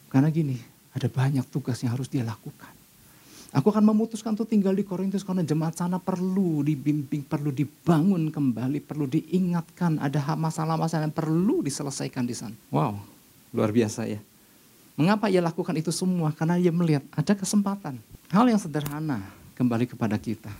Karena 0.09 0.33
gini, 0.33 0.57
ada 0.93 1.09
banyak 1.09 1.45
tugas 1.49 1.81
yang 1.85 1.93
harus 1.93 2.09
dia 2.09 2.25
lakukan. 2.25 2.82
Aku 3.53 3.69
akan 3.69 3.85
memutuskan 3.85 4.33
untuk 4.33 4.49
tinggal 4.49 4.73
di 4.73 4.81
Korintus 4.81 5.21
karena 5.21 5.45
jemaat 5.45 5.77
sana 5.77 6.01
perlu 6.01 6.65
dibimbing, 6.65 7.21
perlu 7.29 7.53
dibangun 7.53 8.33
kembali, 8.33 8.81
perlu 8.81 9.05
diingatkan. 9.05 10.01
Ada 10.01 10.33
masalah-masalah 10.41 11.05
yang 11.05 11.13
perlu 11.13 11.61
diselesaikan 11.61 12.25
di 12.25 12.33
sana. 12.33 12.57
Wow, 12.73 12.97
luar 13.53 13.69
biasa 13.69 14.09
ya. 14.09 14.25
Mengapa 14.97 15.29
ia 15.29 15.45
lakukan 15.45 15.77
itu 15.77 15.93
semua? 15.93 16.33
Karena 16.33 16.57
ia 16.57 16.73
melihat 16.73 17.05
ada 17.13 17.37
kesempatan. 17.37 18.01
Hal 18.33 18.49
yang 18.49 18.57
sederhana 18.57 19.21
kembali 19.61 19.85
kepada 19.85 20.17
kita. 20.17 20.53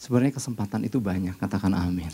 Sebenarnya 0.00 0.36
kesempatan 0.36 0.88
itu 0.88 0.96
banyak, 1.00 1.36
katakan 1.36 1.72
amin. 1.76 2.12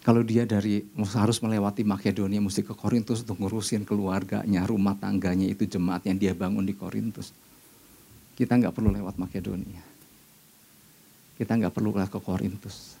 Kalau 0.00 0.24
dia 0.24 0.48
dari 0.48 0.80
harus 0.96 1.38
melewati 1.44 1.84
Makedonia, 1.84 2.40
mesti 2.40 2.64
ke 2.64 2.72
Korintus 2.72 3.20
untuk 3.20 3.36
ngurusin 3.44 3.84
keluarganya, 3.84 4.64
rumah 4.64 4.96
tangganya 4.96 5.44
itu 5.44 5.68
jemaat 5.68 6.08
yang 6.08 6.16
dia 6.16 6.32
bangun 6.32 6.64
di 6.64 6.72
Korintus. 6.72 7.36
Kita 8.32 8.56
nggak 8.56 8.72
perlu 8.72 8.96
lewat 8.96 9.20
Makedonia. 9.20 9.84
Kita 11.36 11.52
nggak 11.52 11.72
perlu 11.72 11.92
ke 11.92 12.20
Korintus. 12.20 12.96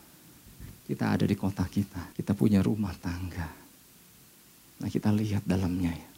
Kita 0.84 1.16
ada 1.16 1.24
di 1.24 1.32
kota 1.32 1.64
kita. 1.64 2.12
Kita 2.12 2.36
punya 2.36 2.60
rumah 2.60 2.92
tangga. 3.00 3.48
Nah 4.80 4.88
kita 4.88 5.08
lihat 5.12 5.44
dalamnya 5.48 5.92
ya. 5.92 6.08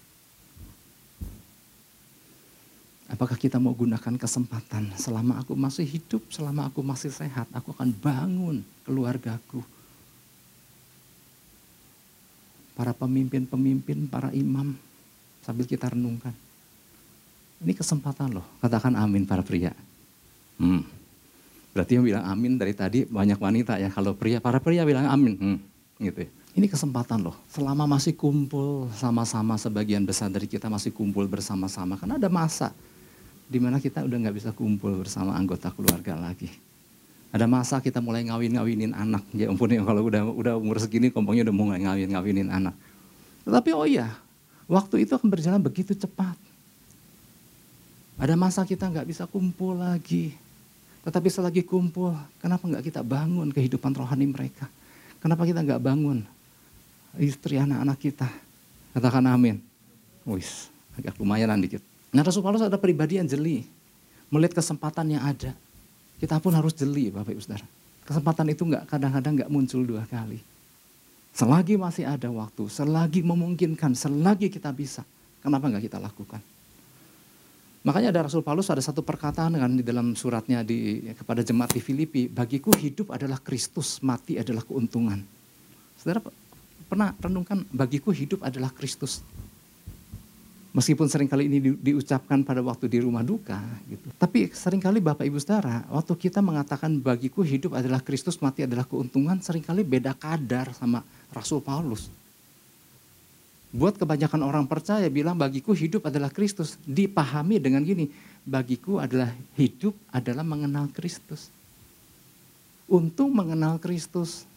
Apakah 3.13 3.37
kita 3.37 3.61
mau 3.61 3.77
gunakan 3.77 4.17
kesempatan 4.17 4.97
selama 4.97 5.45
aku 5.45 5.53
masih 5.53 5.85
hidup, 5.85 6.25
selama 6.33 6.73
aku 6.73 6.81
masih 6.81 7.13
sehat, 7.13 7.45
aku 7.53 7.77
akan 7.77 7.93
bangun 8.01 8.65
keluargaku, 8.89 9.61
para 12.73 12.97
pemimpin-pemimpin, 12.97 14.09
para 14.09 14.33
imam, 14.33 14.77
sambil 15.45 15.69
kita 15.69 15.93
renungkan. 15.93 16.33
Ini 17.63 17.73
kesempatan 17.79 18.35
loh, 18.35 18.47
katakan 18.59 18.99
amin 18.99 19.23
para 19.23 19.45
pria. 19.47 19.71
Hmm. 20.59 20.83
Berarti 21.73 21.97
yang 21.97 22.05
bilang 22.05 22.25
amin 22.29 22.61
dari 22.61 22.77
tadi 22.77 23.09
banyak 23.09 23.39
wanita 23.41 23.81
ya. 23.81 23.89
Kalau 23.89 24.13
pria, 24.13 24.43
para 24.43 24.61
pria 24.61 24.85
bilang 24.85 25.09
amin. 25.09 25.35
Hmm. 25.41 25.59
Gitu 25.97 26.29
ya. 26.29 26.31
Ini 26.53 26.69
kesempatan 26.69 27.25
loh. 27.25 27.37
Selama 27.49 27.89
masih 27.89 28.13
kumpul 28.13 28.93
sama-sama 28.93 29.57
sebagian 29.57 30.05
besar 30.05 30.29
dari 30.29 30.45
kita 30.45 30.69
masih 30.69 30.93
kumpul 30.93 31.25
bersama-sama. 31.25 31.97
Karena 31.97 32.21
ada 32.21 32.29
masa 32.29 32.77
di 33.49 33.57
mana 33.57 33.81
kita 33.81 34.05
udah 34.05 34.17
nggak 34.21 34.37
bisa 34.37 34.51
kumpul 34.53 35.01
bersama 35.01 35.33
anggota 35.33 35.73
keluarga 35.73 36.13
lagi. 36.13 36.53
Ada 37.33 37.49
masa 37.49 37.81
kita 37.81 38.05
mulai 38.05 38.29
ngawin-ngawinin 38.29 38.93
anak. 38.93 39.25
Ya 39.33 39.49
ampun 39.49 39.73
ya 39.73 39.81
kalau 39.81 40.05
udah 40.05 40.23
udah 40.29 40.55
umur 40.61 40.77
segini 40.77 41.09
kompongnya 41.09 41.49
udah 41.49 41.57
mulai 41.57 41.81
ngawin-ngawinin 41.81 42.53
anak. 42.53 42.77
Tetapi 43.49 43.73
oh 43.73 43.89
iya, 43.89 44.13
waktu 44.69 45.09
itu 45.09 45.17
akan 45.17 45.33
berjalan 45.33 45.65
begitu 45.65 45.97
cepat. 45.97 46.37
Ada 48.21 48.37
masa 48.37 48.69
kita 48.69 48.85
nggak 48.85 49.09
bisa 49.09 49.25
kumpul 49.25 49.81
lagi. 49.81 50.37
Tetapi 51.03 51.27
selagi 51.33 51.65
kumpul, 51.65 52.15
kenapa 52.39 52.69
nggak 52.69 52.85
kita 52.87 53.01
bangun 53.03 53.51
kehidupan 53.51 53.97
rohani 53.97 54.29
mereka? 54.29 54.69
Kenapa 55.19 55.49
kita 55.49 55.65
nggak 55.65 55.83
bangun 55.83 56.23
istri 57.17 57.59
anak-anak 57.59 57.99
kita? 57.99 58.29
Katakan 58.93 59.25
amin. 59.27 59.57
Wis, 60.29 60.69
agak 60.95 61.17
lumayan 61.17 61.59
dikit. 61.59 61.83
Nah 62.13 62.21
Rasul 62.21 62.45
Paulus 62.45 62.63
ada 62.63 62.77
pribadi 62.77 63.17
yang 63.19 63.27
jeli. 63.27 63.65
Melihat 64.29 64.61
kesempatan 64.61 65.17
yang 65.17 65.25
ada. 65.25 65.57
Kita 66.23 66.39
pun 66.39 66.55
harus 66.55 66.71
jeli 66.79 67.11
Bapak 67.11 67.35
Ibu 67.35 67.43
Saudara. 67.43 67.67
Kesempatan 68.07 68.47
itu 68.55 68.63
nggak 68.63 68.87
kadang-kadang 68.87 69.43
nggak 69.43 69.51
muncul 69.51 69.83
dua 69.83 70.07
kali. 70.07 70.39
Selagi 71.35 71.75
masih 71.75 72.07
ada 72.07 72.31
waktu, 72.31 72.71
selagi 72.71 73.27
memungkinkan, 73.27 73.99
selagi 73.99 74.47
kita 74.47 74.71
bisa, 74.71 75.03
kenapa 75.43 75.67
nggak 75.67 75.91
kita 75.91 75.99
lakukan? 75.99 76.39
Makanya 77.83 78.15
ada 78.15 78.31
Rasul 78.31 78.47
Paulus 78.47 78.71
ada 78.71 78.79
satu 78.79 79.03
perkataan 79.03 79.59
kan 79.59 79.73
di 79.75 79.83
dalam 79.83 80.15
suratnya 80.15 80.63
di 80.63 81.03
kepada 81.19 81.43
jemaat 81.43 81.75
di 81.75 81.83
Filipi, 81.83 82.31
bagiku 82.31 82.71
hidup 82.71 83.11
adalah 83.11 83.43
Kristus, 83.43 83.99
mati 84.07 84.39
adalah 84.39 84.63
keuntungan. 84.63 85.19
Saudara 85.99 86.23
pernah 86.87 87.11
renungkan 87.19 87.67
bagiku 87.75 88.15
hidup 88.15 88.47
adalah 88.47 88.71
Kristus. 88.71 89.27
Meskipun 90.73 91.05
sering 91.05 91.29
kali 91.29 91.53
ini 91.53 91.61
di, 91.61 91.71
diucapkan 91.77 92.41
pada 92.41 92.65
waktu 92.65 92.89
di 92.89 92.97
rumah 93.05 93.21
duka, 93.21 93.61
gitu. 93.93 94.09
tapi 94.17 94.49
sering 94.57 94.81
kali 94.81 95.05
Bapak 95.05 95.29
Ibu 95.29 95.37
Saudara, 95.37 95.85
waktu 95.93 96.17
kita 96.17 96.41
mengatakan 96.41 96.97
bagiku 96.97 97.45
hidup 97.45 97.77
adalah 97.77 98.01
Kristus, 98.01 98.41
mati 98.41 98.65
adalah 98.65 98.89
keuntungan, 98.89 99.37
sering 99.45 99.61
kali 99.61 99.85
beda 99.85 100.17
kadar 100.17 100.73
sama 100.73 101.05
Rasul 101.29 101.61
Paulus. 101.61 102.09
Buat 103.69 104.01
kebanyakan 104.01 104.41
orang 104.49 104.65
percaya 104.65 105.05
bilang 105.13 105.37
bagiku 105.37 105.77
hidup 105.77 106.09
adalah 106.09 106.33
Kristus, 106.33 106.81
dipahami 106.89 107.61
dengan 107.61 107.85
gini, 107.85 108.09
bagiku 108.49 108.97
adalah 108.97 109.29
hidup 109.61 109.93
adalah 110.09 110.45
mengenal 110.45 110.89
Kristus. 110.89 111.53
Untung 112.89 113.33
mengenal 113.37 113.77
Kristus, 113.77 114.49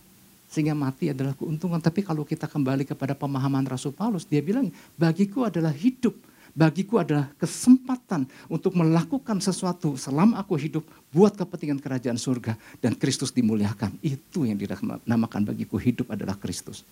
sehingga 0.50 0.78
mati 0.78 1.12
adalah 1.12 1.34
keuntungan. 1.34 1.82
Tapi 1.82 2.06
kalau 2.06 2.24
kita 2.24 2.46
kembali 2.46 2.86
kepada 2.88 3.18
pemahaman 3.18 3.66
Rasul 3.66 3.92
Paulus, 3.92 4.24
dia 4.26 4.40
bilang, 4.40 4.70
bagiku 4.96 5.46
adalah 5.46 5.74
hidup, 5.74 6.16
bagiku 6.56 7.04
adalah 7.04 7.28
kesempatan 7.36 8.24
untuk 8.48 8.78
melakukan 8.80 9.44
sesuatu 9.44 10.00
selama 10.00 10.40
aku 10.40 10.56
hidup 10.56 10.84
buat 11.12 11.36
kepentingan 11.36 11.84
kerajaan 11.84 12.16
surga 12.16 12.56
dan 12.80 12.96
Kristus 12.96 13.36
dimuliakan. 13.36 14.00
Itu 14.00 14.48
yang 14.48 14.56
dinamakan 14.56 15.44
bagiku 15.44 15.76
hidup 15.76 16.16
adalah 16.16 16.40
Kristus. 16.40 16.88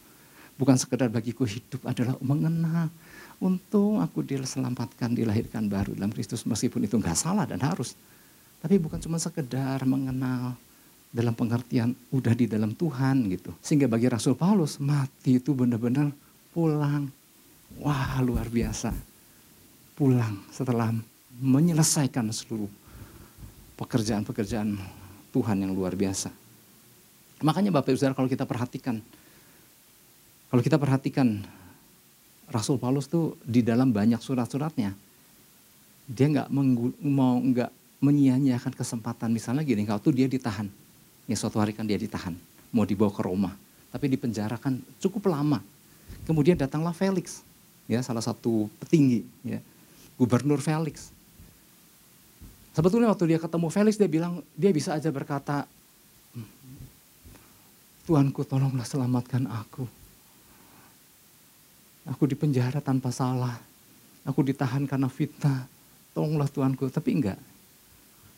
Bukan 0.53 0.77
sekedar 0.77 1.09
bagiku 1.09 1.47
hidup 1.47 1.81
adalah 1.87 2.13
mengenal. 2.21 2.91
Untung 3.41 3.99
aku 3.99 4.21
diselamatkan, 4.21 5.11
dilahirkan 5.11 5.65
baru 5.65 5.97
dalam 5.97 6.13
Kristus 6.13 6.45
meskipun 6.45 6.85
itu 6.85 6.95
nggak 6.95 7.17
salah 7.17 7.43
dan 7.49 7.59
harus. 7.59 7.97
Tapi 8.63 8.79
bukan 8.79 8.95
cuma 9.01 9.19
sekedar 9.19 9.83
mengenal, 9.83 10.55
dalam 11.13 11.37
pengertian 11.37 11.93
udah 12.09 12.33
di 12.33 12.49
dalam 12.49 12.73
Tuhan 12.73 13.29
gitu. 13.29 13.53
Sehingga 13.61 13.85
bagi 13.85 14.09
Rasul 14.09 14.33
Paulus 14.33 14.81
mati 14.81 15.37
itu 15.37 15.53
benar-benar 15.53 16.09
pulang. 16.49 17.05
Wah 17.77 18.17
luar 18.25 18.49
biasa. 18.49 18.89
Pulang 19.93 20.41
setelah 20.49 20.89
menyelesaikan 21.37 22.33
seluruh 22.33 22.69
pekerjaan-pekerjaan 23.77 24.73
Tuhan 25.29 25.57
yang 25.61 25.73
luar 25.77 25.93
biasa. 25.93 26.33
Makanya 27.45 27.69
Bapak 27.69 27.93
Ibu 27.93 27.97
Saudara 28.01 28.17
kalau 28.17 28.29
kita 28.29 28.49
perhatikan, 28.49 28.97
kalau 30.49 30.61
kita 30.65 30.81
perhatikan 30.81 31.45
Rasul 32.49 32.81
Paulus 32.81 33.05
tuh 33.05 33.37
di 33.45 33.61
dalam 33.61 33.93
banyak 33.93 34.21
surat-suratnya, 34.21 34.93
dia 36.09 36.27
nggak 36.29 36.49
mau 37.05 37.37
nggak 37.37 37.71
menyia-nyiakan 38.03 38.73
kesempatan 38.75 39.29
misalnya 39.31 39.63
gini, 39.63 39.87
kalau 39.87 39.99
tuh 40.03 40.13
dia 40.13 40.27
ditahan, 40.27 40.69
Ya 41.23 41.39
suatu 41.39 41.59
hari 41.59 41.71
kan 41.71 41.87
dia 41.87 41.95
ditahan, 41.95 42.35
mau 42.73 42.83
dibawa 42.83 43.11
ke 43.11 43.21
Roma. 43.23 43.55
Tapi 43.93 44.11
dipenjarakan 44.11 44.83
cukup 44.99 45.31
lama. 45.31 45.63
Kemudian 46.27 46.59
datanglah 46.59 46.91
Felix, 46.91 47.43
ya 47.87 47.99
salah 48.03 48.23
satu 48.23 48.67
petinggi, 48.79 49.23
ya, 49.43 49.59
Gubernur 50.19 50.59
Felix. 50.59 51.11
Sebetulnya 52.73 53.11
waktu 53.13 53.29
dia 53.29 53.39
ketemu 53.39 53.67
Felix 53.69 53.95
dia 53.95 54.09
bilang 54.09 54.41
dia 54.57 54.73
bisa 54.73 54.97
aja 54.97 55.13
berkata, 55.13 55.69
Tuanku 58.03 58.43
tolonglah 58.43 58.83
selamatkan 58.83 59.47
aku. 59.47 59.87
Aku 62.03 62.27
dipenjara 62.27 62.83
tanpa 62.83 63.15
salah. 63.15 63.55
Aku 64.27 64.43
ditahan 64.43 64.83
karena 64.83 65.07
fitnah. 65.07 65.71
Tolonglah 66.11 66.51
Tuanku. 66.51 66.91
Tapi 66.91 67.15
enggak. 67.15 67.39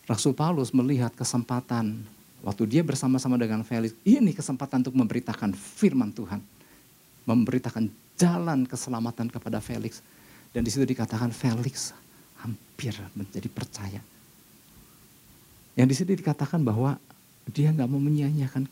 Rasul 0.05 0.37
Paulus 0.37 0.69
melihat 0.69 1.09
kesempatan 1.17 2.05
Waktu 2.43 2.63
dia 2.67 2.81
bersama-sama 2.83 3.39
dengan 3.39 3.63
Felix, 3.63 3.95
ini 4.03 4.35
kesempatan 4.35 4.83
untuk 4.83 4.97
memberitakan 4.97 5.55
firman 5.55 6.11
Tuhan. 6.11 6.41
Memberitakan 7.25 7.89
jalan 8.19 8.67
keselamatan 8.67 9.31
kepada 9.31 9.61
Felix. 9.63 10.03
Dan 10.51 10.63
di 10.63 10.71
situ 10.71 10.87
dikatakan 10.87 11.31
Felix 11.35 11.95
hampir 12.39 12.95
menjadi 13.17 13.49
percaya. 13.51 14.01
Yang 15.75 15.87
di 15.91 15.95
situ 15.95 16.11
dikatakan 16.15 16.63
bahwa 16.63 16.95
dia 17.51 17.69
nggak 17.69 17.89
mau 17.89 18.01
menyia-nyiakan 18.01 18.65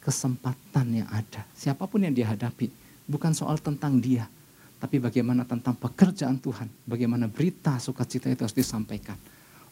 kesempatan 0.00 0.86
yang 0.88 1.08
ada. 1.10 1.44
Siapa 1.52 1.84
pun 1.84 2.00
yang 2.00 2.14
dia 2.14 2.30
hadapi, 2.30 2.70
bukan 3.04 3.34
soal 3.36 3.60
tentang 3.60 4.00
dia, 4.00 4.24
tapi 4.78 5.02
bagaimana 5.02 5.44
tentang 5.44 5.74
pekerjaan 5.76 6.38
Tuhan, 6.40 6.70
bagaimana 6.88 7.26
berita 7.26 7.76
sukacita 7.82 8.30
itu 8.30 8.46
harus 8.46 8.56
disampaikan. 8.56 9.18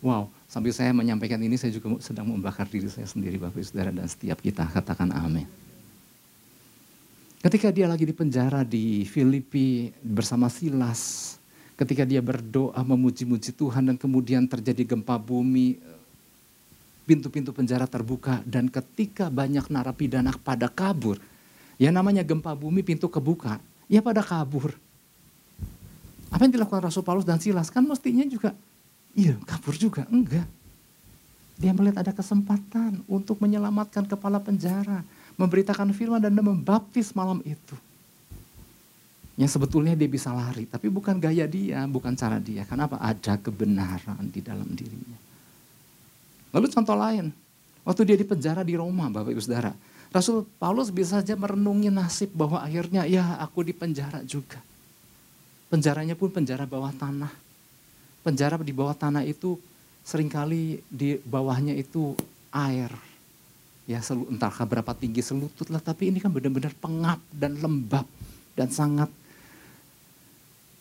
Wow, 0.04 0.28
sambil 0.44 0.76
saya 0.76 0.92
menyampaikan 0.92 1.40
ini 1.40 1.56
saya 1.56 1.72
juga 1.72 1.88
sedang 2.04 2.28
membakar 2.28 2.68
diri 2.68 2.86
saya 2.92 3.08
sendiri 3.08 3.40
Bapak 3.40 3.64
Saudara 3.64 3.88
dan 3.88 4.04
setiap 4.04 4.38
kita 4.44 4.68
katakan 4.68 5.08
amin. 5.12 5.48
Ketika 7.40 7.70
dia 7.70 7.86
lagi 7.86 8.02
di 8.02 8.14
penjara 8.16 8.66
di 8.66 9.06
Filipi 9.06 9.94
bersama 10.02 10.50
Silas, 10.50 11.36
ketika 11.78 12.02
dia 12.02 12.18
berdoa 12.18 12.80
memuji-muji 12.82 13.54
Tuhan 13.54 13.92
dan 13.92 13.96
kemudian 13.96 14.48
terjadi 14.50 14.82
gempa 14.96 15.14
bumi, 15.14 15.78
pintu-pintu 17.06 17.54
penjara 17.54 17.86
terbuka 17.86 18.42
dan 18.42 18.66
ketika 18.66 19.30
banyak 19.30 19.70
narapidana 19.70 20.34
pada 20.42 20.66
kabur, 20.66 21.22
ya 21.78 21.94
namanya 21.94 22.26
gempa 22.26 22.50
bumi 22.52 22.82
pintu 22.82 23.06
kebuka, 23.06 23.62
ya 23.86 24.02
pada 24.02 24.26
kabur. 24.26 24.74
Apa 26.34 26.50
yang 26.50 26.58
dilakukan 26.58 26.82
Rasul 26.82 27.06
Paulus 27.06 27.22
dan 27.22 27.38
Silas 27.38 27.70
kan 27.70 27.86
mestinya 27.86 28.26
juga, 28.26 28.58
iya 29.16 29.34
kabur 29.48 29.74
juga, 29.74 30.04
enggak. 30.12 30.46
Dia 31.56 31.72
melihat 31.72 32.04
ada 32.04 32.12
kesempatan 32.12 33.00
untuk 33.08 33.40
menyelamatkan 33.40 34.04
kepala 34.04 34.36
penjara, 34.36 35.00
memberitakan 35.40 35.88
firman 35.96 36.20
dan 36.20 36.36
membaptis 36.36 37.16
malam 37.16 37.40
itu. 37.48 37.74
Yang 39.40 39.56
sebetulnya 39.56 39.96
dia 39.96 40.08
bisa 40.08 40.32
lari, 40.32 40.68
tapi 40.68 40.92
bukan 40.92 41.16
gaya 41.16 41.48
dia, 41.48 41.84
bukan 41.88 42.12
cara 42.12 42.36
dia. 42.40 42.64
Kenapa? 42.68 43.00
Ada 43.00 43.40
kebenaran 43.40 44.28
di 44.32 44.40
dalam 44.44 44.68
dirinya. 44.72 45.16
Lalu 46.56 46.72
contoh 46.72 46.96
lain, 46.96 47.32
waktu 47.84 48.02
dia 48.04 48.16
di 48.16 48.24
penjara 48.24 48.64
di 48.64 48.76
Roma, 48.76 49.12
Bapak 49.12 49.32
Ibu 49.32 49.40
Saudara. 49.44 49.72
Rasul 50.08 50.48
Paulus 50.56 50.88
bisa 50.88 51.20
saja 51.20 51.36
merenungi 51.36 51.92
nasib 51.92 52.32
bahwa 52.32 52.64
akhirnya 52.64 53.04
ya 53.04 53.36
aku 53.36 53.60
di 53.60 53.76
penjara 53.76 54.24
juga. 54.24 54.60
Penjaranya 55.68 56.16
pun 56.16 56.32
penjara 56.32 56.64
bawah 56.64 56.94
tanah. 56.96 57.45
Penjara 58.26 58.58
di 58.58 58.74
bawah 58.74 58.98
tanah 58.98 59.22
itu 59.22 59.54
sering 60.02 60.26
kali 60.26 60.82
di 60.90 61.14
bawahnya 61.22 61.78
itu 61.78 62.18
air. 62.50 62.90
Ya 63.86 64.02
entah 64.02 64.50
berapa 64.66 64.90
tinggi 64.98 65.22
selutut 65.22 65.70
lah, 65.70 65.78
tapi 65.78 66.10
ini 66.10 66.18
kan 66.18 66.34
benar-benar 66.34 66.74
pengap 66.74 67.22
dan 67.30 67.54
lembab 67.62 68.02
dan 68.58 68.66
sangat 68.66 69.06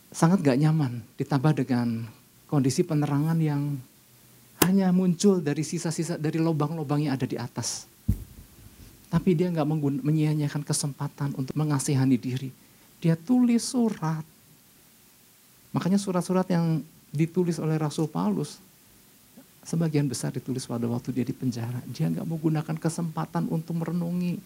sangat 0.10 0.41
gak 0.41 0.58
nyaman. 0.58 1.05
Ditambah 1.21 1.53
dengan 1.53 2.10
kondisi 2.49 2.81
penerangan 2.81 3.38
yang 3.38 3.77
hanya 4.65 4.89
muncul 4.89 5.38
dari 5.38 5.62
sisa-sisa 5.62 6.17
dari 6.17 6.41
lubang-lubang 6.41 7.05
yang 7.05 7.13
ada 7.13 7.29
di 7.29 7.38
atas. 7.38 7.86
Tapi 9.05 9.38
dia 9.38 9.53
nggak 9.53 9.69
menyia-nyiakan 10.01 10.65
kesempatan 10.65 11.38
untuk 11.38 11.53
mengasihani 11.53 12.17
diri. 12.17 12.49
Dia 12.97 13.13
tulis 13.13 13.62
surat 13.62 14.25
Makanya 15.75 15.99
surat-surat 15.99 16.47
yang 16.47 16.79
ditulis 17.15 17.58
oleh 17.58 17.80
Rasul 17.80 18.12
Paulus, 18.12 18.60
sebagian 19.65 20.06
besar 20.06 20.30
ditulis 20.30 20.67
pada 20.69 20.86
waktu 20.86 21.10
dia 21.15 21.25
di 21.25 21.34
penjara. 21.34 21.82
Dia 21.89 22.12
nggak 22.12 22.28
mau 22.28 22.38
gunakan 22.38 22.78
kesempatan 22.78 23.49
untuk 23.49 23.82
merenungi, 23.82 24.38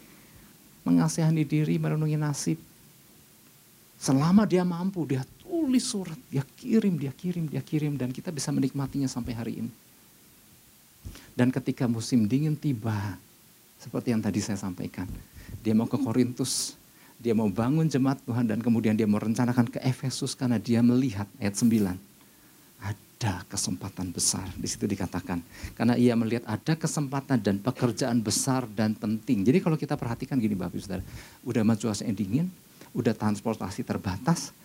mengasihani 0.87 1.43
diri, 1.43 1.75
merenungi 1.75 2.15
nasib. 2.15 2.57
Selama 3.99 4.47
dia 4.47 4.63
mampu, 4.63 5.03
dia 5.03 5.27
tulis 5.43 5.83
surat, 5.83 6.15
dia 6.31 6.45
kirim, 6.55 6.95
dia 6.95 7.11
kirim, 7.11 7.51
dia 7.51 7.59
kirim, 7.59 7.99
dan 7.99 8.15
kita 8.15 8.31
bisa 8.31 8.47
menikmatinya 8.55 9.11
sampai 9.11 9.33
hari 9.35 9.53
ini. 9.59 9.71
Dan 11.35 11.51
ketika 11.51 11.83
musim 11.83 12.23
dingin 12.23 12.55
tiba, 12.55 12.95
seperti 13.75 14.15
yang 14.15 14.23
tadi 14.23 14.39
saya 14.39 14.55
sampaikan, 14.55 15.07
dia 15.59 15.75
mau 15.75 15.87
ke 15.87 15.99
Korintus, 15.99 16.79
dia 17.19 17.35
mau 17.35 17.51
bangun 17.51 17.87
jemaat 17.91 18.23
Tuhan 18.23 18.47
dan 18.47 18.63
kemudian 18.63 18.95
dia 18.95 19.07
merencanakan 19.07 19.67
ke 19.67 19.79
Efesus 19.83 20.31
karena 20.31 20.55
dia 20.55 20.79
melihat 20.79 21.27
ayat 21.35 21.59
9. 21.59 22.08
Ada 23.19 23.43
kesempatan 23.51 24.15
besar, 24.15 24.47
di 24.55 24.63
situ 24.63 24.87
dikatakan. 24.87 25.43
Karena 25.75 25.99
ia 25.99 26.15
melihat 26.15 26.47
ada 26.47 26.71
kesempatan 26.71 27.35
dan 27.43 27.59
pekerjaan 27.59 28.23
besar 28.23 28.63
dan 28.71 28.95
penting. 28.95 29.43
Jadi 29.43 29.59
kalau 29.59 29.75
kita 29.75 29.99
perhatikan 29.99 30.39
gini 30.39 30.55
Bapak 30.55 30.79
Saudara, 30.79 31.03
udah 31.43 31.59
cuaca 31.75 31.99
yang 31.99 32.15
dingin, 32.15 32.47
udah 32.95 33.11
transportasi 33.11 33.83
terbatas, 33.83 34.55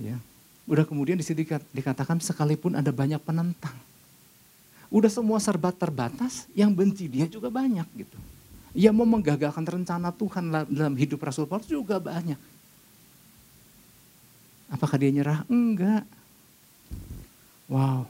ya. 0.00 0.16
Udah 0.64 0.88
kemudian 0.88 1.20
di 1.20 1.24
situ 1.26 1.44
dikatakan 1.44 2.16
sekalipun 2.16 2.80
ada 2.80 2.88
banyak 2.88 3.20
penentang. 3.20 3.76
Udah 4.88 5.12
semua 5.12 5.36
serba 5.36 5.68
terbatas, 5.68 6.48
yang 6.56 6.72
benci 6.72 7.12
dia 7.12 7.28
juga 7.28 7.52
banyak 7.52 7.84
gitu. 7.92 8.16
Yang 8.72 8.94
mau 8.96 9.04
menggagalkan 9.04 9.68
rencana 9.68 10.08
Tuhan 10.16 10.48
dalam 10.48 10.96
hidup 10.96 11.20
Rasul 11.20 11.44
Paulus 11.44 11.68
juga 11.68 12.00
banyak. 12.00 12.40
Apakah 14.72 14.96
dia 14.96 15.12
nyerah? 15.12 15.44
Enggak. 15.52 16.08
Wow. 17.72 18.04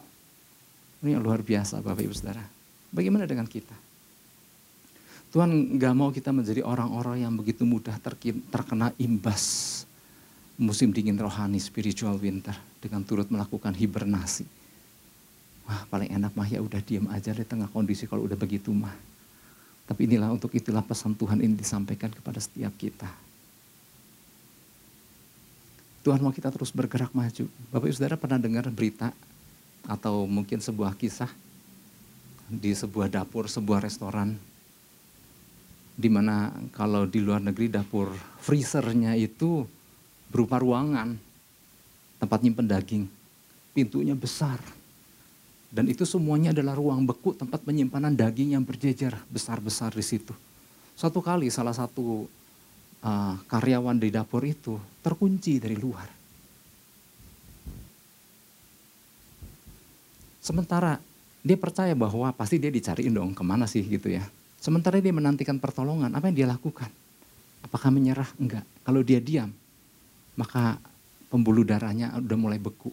Ini 1.06 1.14
yang 1.14 1.22
luar 1.22 1.38
biasa 1.46 1.78
Bapak 1.78 2.02
Ibu 2.02 2.14
Saudara. 2.18 2.42
Bagaimana 2.90 3.30
dengan 3.30 3.46
kita? 3.46 3.74
Tuhan 5.30 5.78
nggak 5.78 5.94
mau 5.94 6.10
kita 6.10 6.34
menjadi 6.34 6.66
orang-orang 6.66 7.22
yang 7.22 7.32
begitu 7.38 7.62
mudah 7.62 7.94
terkena 8.50 8.90
imbas 8.98 9.70
musim 10.60 10.92
dingin 10.92 11.16
rohani, 11.16 11.62
spiritual 11.62 12.18
winter. 12.18 12.52
Dengan 12.82 13.06
turut 13.06 13.30
melakukan 13.30 13.70
hibernasi. 13.70 14.42
Wah 15.70 15.86
paling 15.86 16.10
enak 16.10 16.34
mah 16.34 16.50
ya 16.50 16.58
udah 16.58 16.82
diam 16.82 17.06
aja 17.14 17.30
di 17.30 17.46
tengah 17.46 17.70
kondisi 17.70 18.10
kalau 18.10 18.26
udah 18.26 18.34
begitu 18.34 18.74
mah. 18.74 18.90
Tapi 19.86 20.10
inilah 20.10 20.34
untuk 20.34 20.50
itulah 20.58 20.82
pesan 20.82 21.14
Tuhan 21.14 21.38
ini 21.38 21.54
disampaikan 21.54 22.10
kepada 22.10 22.42
setiap 22.42 22.74
kita. 22.74 23.06
Tuhan 26.02 26.18
mau 26.18 26.34
kita 26.34 26.50
terus 26.50 26.74
bergerak 26.74 27.14
maju. 27.14 27.46
Bapak 27.70 27.86
Ibu 27.86 27.94
Saudara 27.94 28.18
pernah 28.18 28.42
dengar 28.42 28.66
berita 28.74 29.14
atau 29.86 30.26
mungkin 30.28 30.62
sebuah 30.62 30.94
kisah 30.94 31.30
di 32.46 32.74
sebuah 32.76 33.08
dapur, 33.08 33.48
sebuah 33.48 33.82
restoran 33.82 34.36
di 35.92 36.08
mana 36.08 36.50
kalau 36.72 37.04
di 37.04 37.20
luar 37.20 37.44
negeri 37.44 37.68
dapur 37.68 38.10
freezernya 38.40 39.12
itu 39.14 39.64
berupa 40.32 40.56
ruangan 40.56 41.16
tempat 42.16 42.38
nyimpen 42.40 42.68
daging. 42.68 43.04
Pintunya 43.72 44.12
besar, 44.12 44.60
dan 45.72 45.88
itu 45.88 46.04
semuanya 46.04 46.52
adalah 46.52 46.76
ruang 46.76 47.08
beku 47.08 47.32
tempat 47.32 47.64
penyimpanan 47.64 48.12
daging 48.12 48.52
yang 48.52 48.60
berjejer 48.60 49.16
besar-besar 49.32 49.96
di 49.96 50.04
situ. 50.04 50.36
Suatu 50.92 51.24
kali 51.24 51.48
salah 51.48 51.72
satu 51.72 52.28
uh, 53.00 53.34
karyawan 53.48 53.96
di 53.96 54.12
dapur 54.12 54.44
itu 54.44 54.76
terkunci 55.00 55.56
dari 55.56 55.72
luar. 55.80 56.21
Sementara 60.42 60.98
dia 61.46 61.54
percaya 61.54 61.94
bahwa 61.94 62.28
pasti 62.34 62.58
dia 62.58 62.68
dicariin 62.68 63.14
dong 63.14 63.30
ke 63.32 63.42
mana 63.46 63.70
sih 63.70 63.86
gitu 63.86 64.10
ya. 64.10 64.26
Sementara 64.58 64.98
dia 64.98 65.14
menantikan 65.14 65.58
pertolongan, 65.62 66.10
apa 66.10 66.30
yang 66.30 66.36
dia 66.42 66.48
lakukan? 66.50 66.90
Apakah 67.62 67.94
menyerah? 67.94 68.26
Enggak. 68.38 68.66
Kalau 68.82 69.06
dia 69.06 69.22
diam, 69.22 69.50
maka 70.34 70.78
pembuluh 71.30 71.62
darahnya 71.62 72.14
udah 72.18 72.38
mulai 72.38 72.58
beku. 72.58 72.90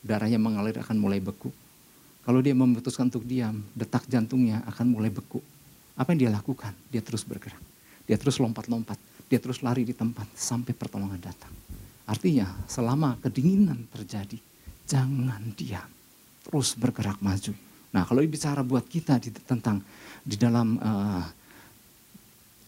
Darahnya 0.00 0.40
mengalir 0.40 0.80
akan 0.80 0.96
mulai 0.96 1.20
beku 1.20 1.52
kalau 2.28 2.44
dia 2.44 2.52
memutuskan 2.52 3.08
untuk 3.08 3.24
diam, 3.24 3.64
detak 3.72 4.04
jantungnya 4.04 4.60
akan 4.68 4.92
mulai 4.92 5.08
beku. 5.08 5.40
Apa 5.96 6.12
yang 6.12 6.28
dia 6.28 6.30
lakukan? 6.36 6.76
Dia 6.92 7.00
terus 7.00 7.24
bergerak. 7.24 7.56
Dia 8.04 8.20
terus 8.20 8.36
lompat-lompat. 8.36 9.00
Dia 9.32 9.40
terus 9.40 9.64
lari 9.64 9.88
di 9.88 9.96
tempat 9.96 10.28
sampai 10.36 10.76
pertolongan 10.76 11.16
datang. 11.24 11.48
Artinya 12.04 12.52
selama 12.68 13.16
kedinginan 13.24 13.88
terjadi, 13.88 14.36
jangan 14.84 15.40
diam. 15.56 15.88
Terus 16.48 16.72
bergerak 16.80 17.20
maju. 17.20 17.52
Nah 17.92 18.02
kalau 18.08 18.24
bicara 18.24 18.64
buat 18.64 18.88
kita 18.88 19.20
di, 19.20 19.28
tentang 19.44 19.84
di 20.24 20.36
dalam 20.40 20.80
uh, 20.80 21.24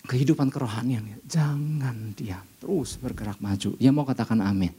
kehidupan 0.04 0.52
kerohanian, 0.52 1.04
jangan 1.24 2.12
diam. 2.12 2.44
Terus 2.60 3.00
bergerak 3.00 3.40
maju. 3.40 3.72
Yang 3.80 3.94
mau 3.96 4.04
katakan 4.04 4.44
amin. 4.44 4.72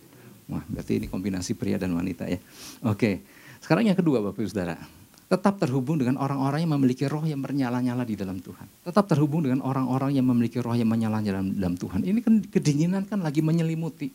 Wah 0.50 0.62
berarti 0.70 1.02
ini 1.02 1.08
kombinasi 1.10 1.58
pria 1.58 1.82
dan 1.82 1.98
wanita 1.98 2.30
ya. 2.30 2.38
Oke. 2.86 3.26
Sekarang 3.62 3.86
yang 3.86 3.98
kedua 3.98 4.22
Bapak 4.22 4.42
Ibu 4.42 4.50
Saudara. 4.50 4.78
Tetap 5.32 5.64
terhubung 5.64 5.96
dengan 5.96 6.20
orang-orang 6.20 6.68
yang 6.68 6.76
memiliki 6.76 7.08
roh 7.08 7.24
yang 7.24 7.40
menyala-nyala 7.40 8.04
di 8.04 8.20
dalam 8.20 8.44
Tuhan. 8.44 8.68
Tetap 8.84 9.08
terhubung 9.08 9.48
dengan 9.48 9.64
orang-orang 9.64 10.12
yang 10.12 10.28
memiliki 10.28 10.60
roh 10.60 10.76
yang 10.76 10.92
menyala-nyala 10.92 11.40
dalam, 11.40 11.56
dalam 11.56 11.76
Tuhan. 11.80 12.04
Ini 12.04 12.20
kan 12.20 12.44
kedinginan 12.52 13.08
kan 13.08 13.24
lagi 13.24 13.40
menyelimuti. 13.40 14.12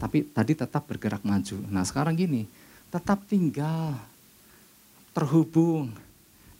Tapi 0.00 0.32
tadi 0.32 0.56
tetap 0.56 0.88
bergerak 0.88 1.20
maju. 1.28 1.60
Nah 1.68 1.84
sekarang 1.84 2.16
gini, 2.16 2.48
tetap 2.90 3.22
tinggal 3.30 3.94
terhubung 5.14 5.94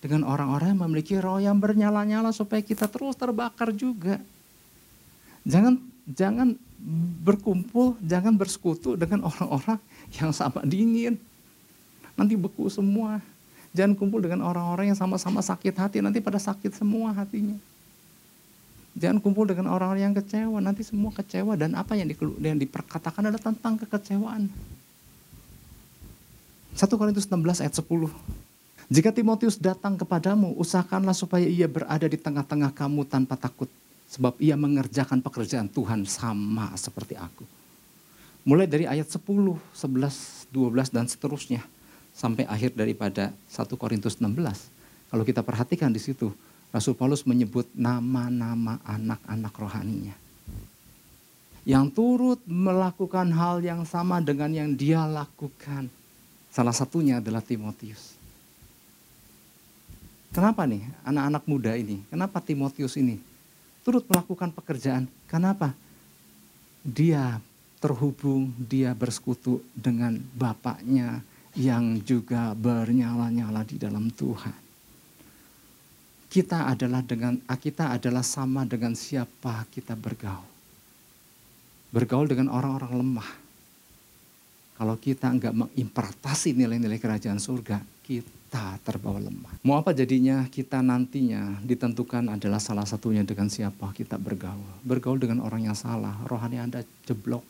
dengan 0.00 0.24
orang-orang 0.24 0.72
yang 0.72 0.82
memiliki 0.88 1.14
roh 1.20 1.38
yang 1.38 1.60
bernyala-nyala 1.60 2.32
supaya 2.32 2.64
kita 2.64 2.88
terus 2.88 3.14
terbakar 3.14 3.70
juga. 3.74 4.16
Jangan 5.44 5.76
jangan 6.08 6.56
berkumpul, 7.20 8.00
jangan 8.00 8.32
bersekutu 8.34 8.96
dengan 8.96 9.28
orang-orang 9.28 9.78
yang 10.16 10.32
sama 10.32 10.64
dingin, 10.64 11.20
nanti 12.16 12.34
beku 12.34 12.66
semua. 12.72 13.20
Jangan 13.70 13.94
kumpul 13.94 14.18
dengan 14.18 14.42
orang-orang 14.50 14.90
yang 14.90 14.98
sama-sama 14.98 15.38
sakit 15.38 15.70
hati, 15.78 16.02
nanti 16.02 16.18
pada 16.18 16.42
sakit 16.42 16.74
semua 16.74 17.14
hatinya. 17.14 17.54
Jangan 18.98 19.22
kumpul 19.22 19.46
dengan 19.46 19.70
orang-orang 19.70 20.10
yang 20.10 20.16
kecewa, 20.18 20.58
nanti 20.58 20.82
semua 20.82 21.14
kecewa 21.14 21.54
dan 21.54 21.78
apa 21.78 21.94
yang, 21.94 22.10
di, 22.10 22.18
yang 22.42 22.58
diperkatakan 22.58 23.30
adalah 23.30 23.38
tentang 23.38 23.78
kekecewaan. 23.78 24.50
1 26.80 26.88
Korintus 26.96 27.28
16 27.28 27.60
ayat 27.60 27.76
10. 27.76 28.08
Jika 28.88 29.12
Timotius 29.12 29.60
datang 29.60 30.00
kepadamu, 30.00 30.56
usahakanlah 30.56 31.12
supaya 31.12 31.44
ia 31.44 31.68
berada 31.68 32.08
di 32.08 32.16
tengah-tengah 32.16 32.72
kamu 32.72 33.04
tanpa 33.04 33.36
takut. 33.36 33.68
Sebab 34.08 34.40
ia 34.40 34.56
mengerjakan 34.56 35.20
pekerjaan 35.20 35.68
Tuhan 35.68 36.08
sama 36.08 36.72
seperti 36.80 37.20
aku. 37.20 37.44
Mulai 38.48 38.64
dari 38.64 38.88
ayat 38.88 39.12
10, 39.12 39.20
11, 39.20 40.48
12 40.48 40.88
dan 40.88 41.04
seterusnya 41.04 41.60
sampai 42.16 42.48
akhir 42.48 42.72
daripada 42.72 43.28
1 43.52 43.76
Korintus 43.76 44.16
16. 44.16 44.32
Kalau 45.12 45.24
kita 45.28 45.44
perhatikan 45.44 45.92
di 45.92 46.00
situ, 46.00 46.32
Rasul 46.72 46.96
Paulus 46.96 47.28
menyebut 47.28 47.68
nama-nama 47.76 48.80
anak-anak 48.88 49.52
rohaninya. 49.52 50.16
yang 51.60 51.92
turut 51.92 52.40
melakukan 52.48 53.28
hal 53.36 53.60
yang 53.60 53.84
sama 53.84 54.24
dengan 54.24 54.48
yang 54.48 54.72
dia 54.72 55.04
lakukan. 55.04 55.92
Salah 56.50 56.74
satunya 56.74 57.22
adalah 57.22 57.40
Timotius. 57.40 58.18
Kenapa 60.30 60.66
nih 60.66 60.86
anak-anak 61.02 61.42
muda 61.46 61.72
ini? 61.74 62.02
Kenapa 62.06 62.38
Timotius 62.38 62.94
ini 62.98 63.18
turut 63.82 64.06
melakukan 64.06 64.54
pekerjaan? 64.54 65.10
Kenapa? 65.26 65.74
Dia 66.86 67.42
terhubung, 67.82 68.54
dia 68.58 68.94
bersekutu 68.94 69.62
dengan 69.74 70.18
bapaknya 70.34 71.22
yang 71.58 71.98
juga 72.02 72.54
bernyala-nyala 72.54 73.66
di 73.66 73.74
dalam 73.74 74.06
Tuhan 74.14 74.70
kita 76.30 76.70
adalah 76.70 77.02
dengan 77.02 77.42
kita 77.42 77.90
adalah 77.98 78.22
sama 78.22 78.62
dengan 78.62 78.94
siapa 78.94 79.66
kita 79.66 79.98
bergaul. 79.98 80.46
Bergaul 81.90 82.30
dengan 82.30 82.54
orang-orang 82.54 83.02
lemah. 83.02 83.30
Kalau 84.80 84.96
kita 84.96 85.28
enggak 85.28 85.52
mengimpartasi 85.52 86.56
nilai-nilai 86.56 86.96
kerajaan 86.96 87.36
surga, 87.36 87.84
kita 88.00 88.80
terbawa 88.80 89.20
lemah. 89.20 89.60
Mau 89.60 89.76
apa 89.76 89.92
jadinya 89.92 90.48
kita 90.48 90.80
nantinya 90.80 91.60
ditentukan 91.60 92.32
adalah 92.32 92.56
salah 92.56 92.88
satunya 92.88 93.20
dengan 93.20 93.52
siapa 93.52 93.92
kita 93.92 94.16
bergaul. 94.16 94.80
Bergaul 94.80 95.20
dengan 95.20 95.44
orang 95.44 95.68
yang 95.68 95.76
salah, 95.76 96.16
rohani 96.24 96.56
Anda 96.64 96.80
jeblok. 97.04 97.44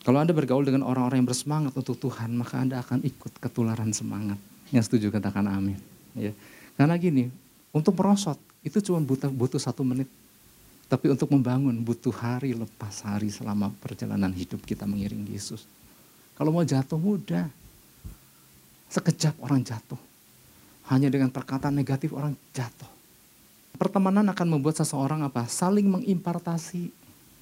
Kalau 0.00 0.16
Anda 0.16 0.32
bergaul 0.32 0.64
dengan 0.64 0.88
orang-orang 0.88 1.20
yang 1.20 1.28
bersemangat 1.28 1.76
untuk 1.76 2.00
Tuhan, 2.00 2.32
maka 2.32 2.56
Anda 2.56 2.80
akan 2.80 3.04
ikut 3.04 3.36
ketularan 3.44 3.92
semangat. 3.92 4.40
Yang 4.72 4.88
setuju 4.88 5.12
katakan 5.12 5.44
amin. 5.44 5.76
Ya. 6.16 6.32
Karena 6.80 6.96
gini, 6.96 7.28
untuk 7.68 7.92
merosot 8.00 8.40
itu 8.64 8.80
cuma 8.80 9.04
butuh, 9.04 9.28
butuh 9.28 9.60
satu 9.60 9.84
menit. 9.84 10.08
Tapi 10.84 11.10
untuk 11.10 11.32
membangun 11.32 11.74
butuh 11.80 12.12
hari 12.12 12.52
lepas 12.52 13.02
hari 13.02 13.32
selama 13.32 13.72
perjalanan 13.80 14.30
hidup 14.30 14.62
kita 14.62 14.84
mengiring 14.84 15.24
Yesus. 15.26 15.64
Kalau 16.36 16.52
mau 16.52 16.62
jatuh 16.62 17.00
mudah. 17.00 17.48
Sekejap 18.90 19.34
orang 19.42 19.64
jatuh. 19.64 19.98
Hanya 20.86 21.10
dengan 21.10 21.32
perkataan 21.32 21.74
negatif 21.74 22.14
orang 22.14 22.36
jatuh. 22.54 22.86
Pertemanan 23.74 24.28
akan 24.30 24.46
membuat 24.46 24.78
seseorang 24.78 25.26
apa? 25.26 25.50
Saling 25.50 25.88
mengimpartasi. 25.88 26.94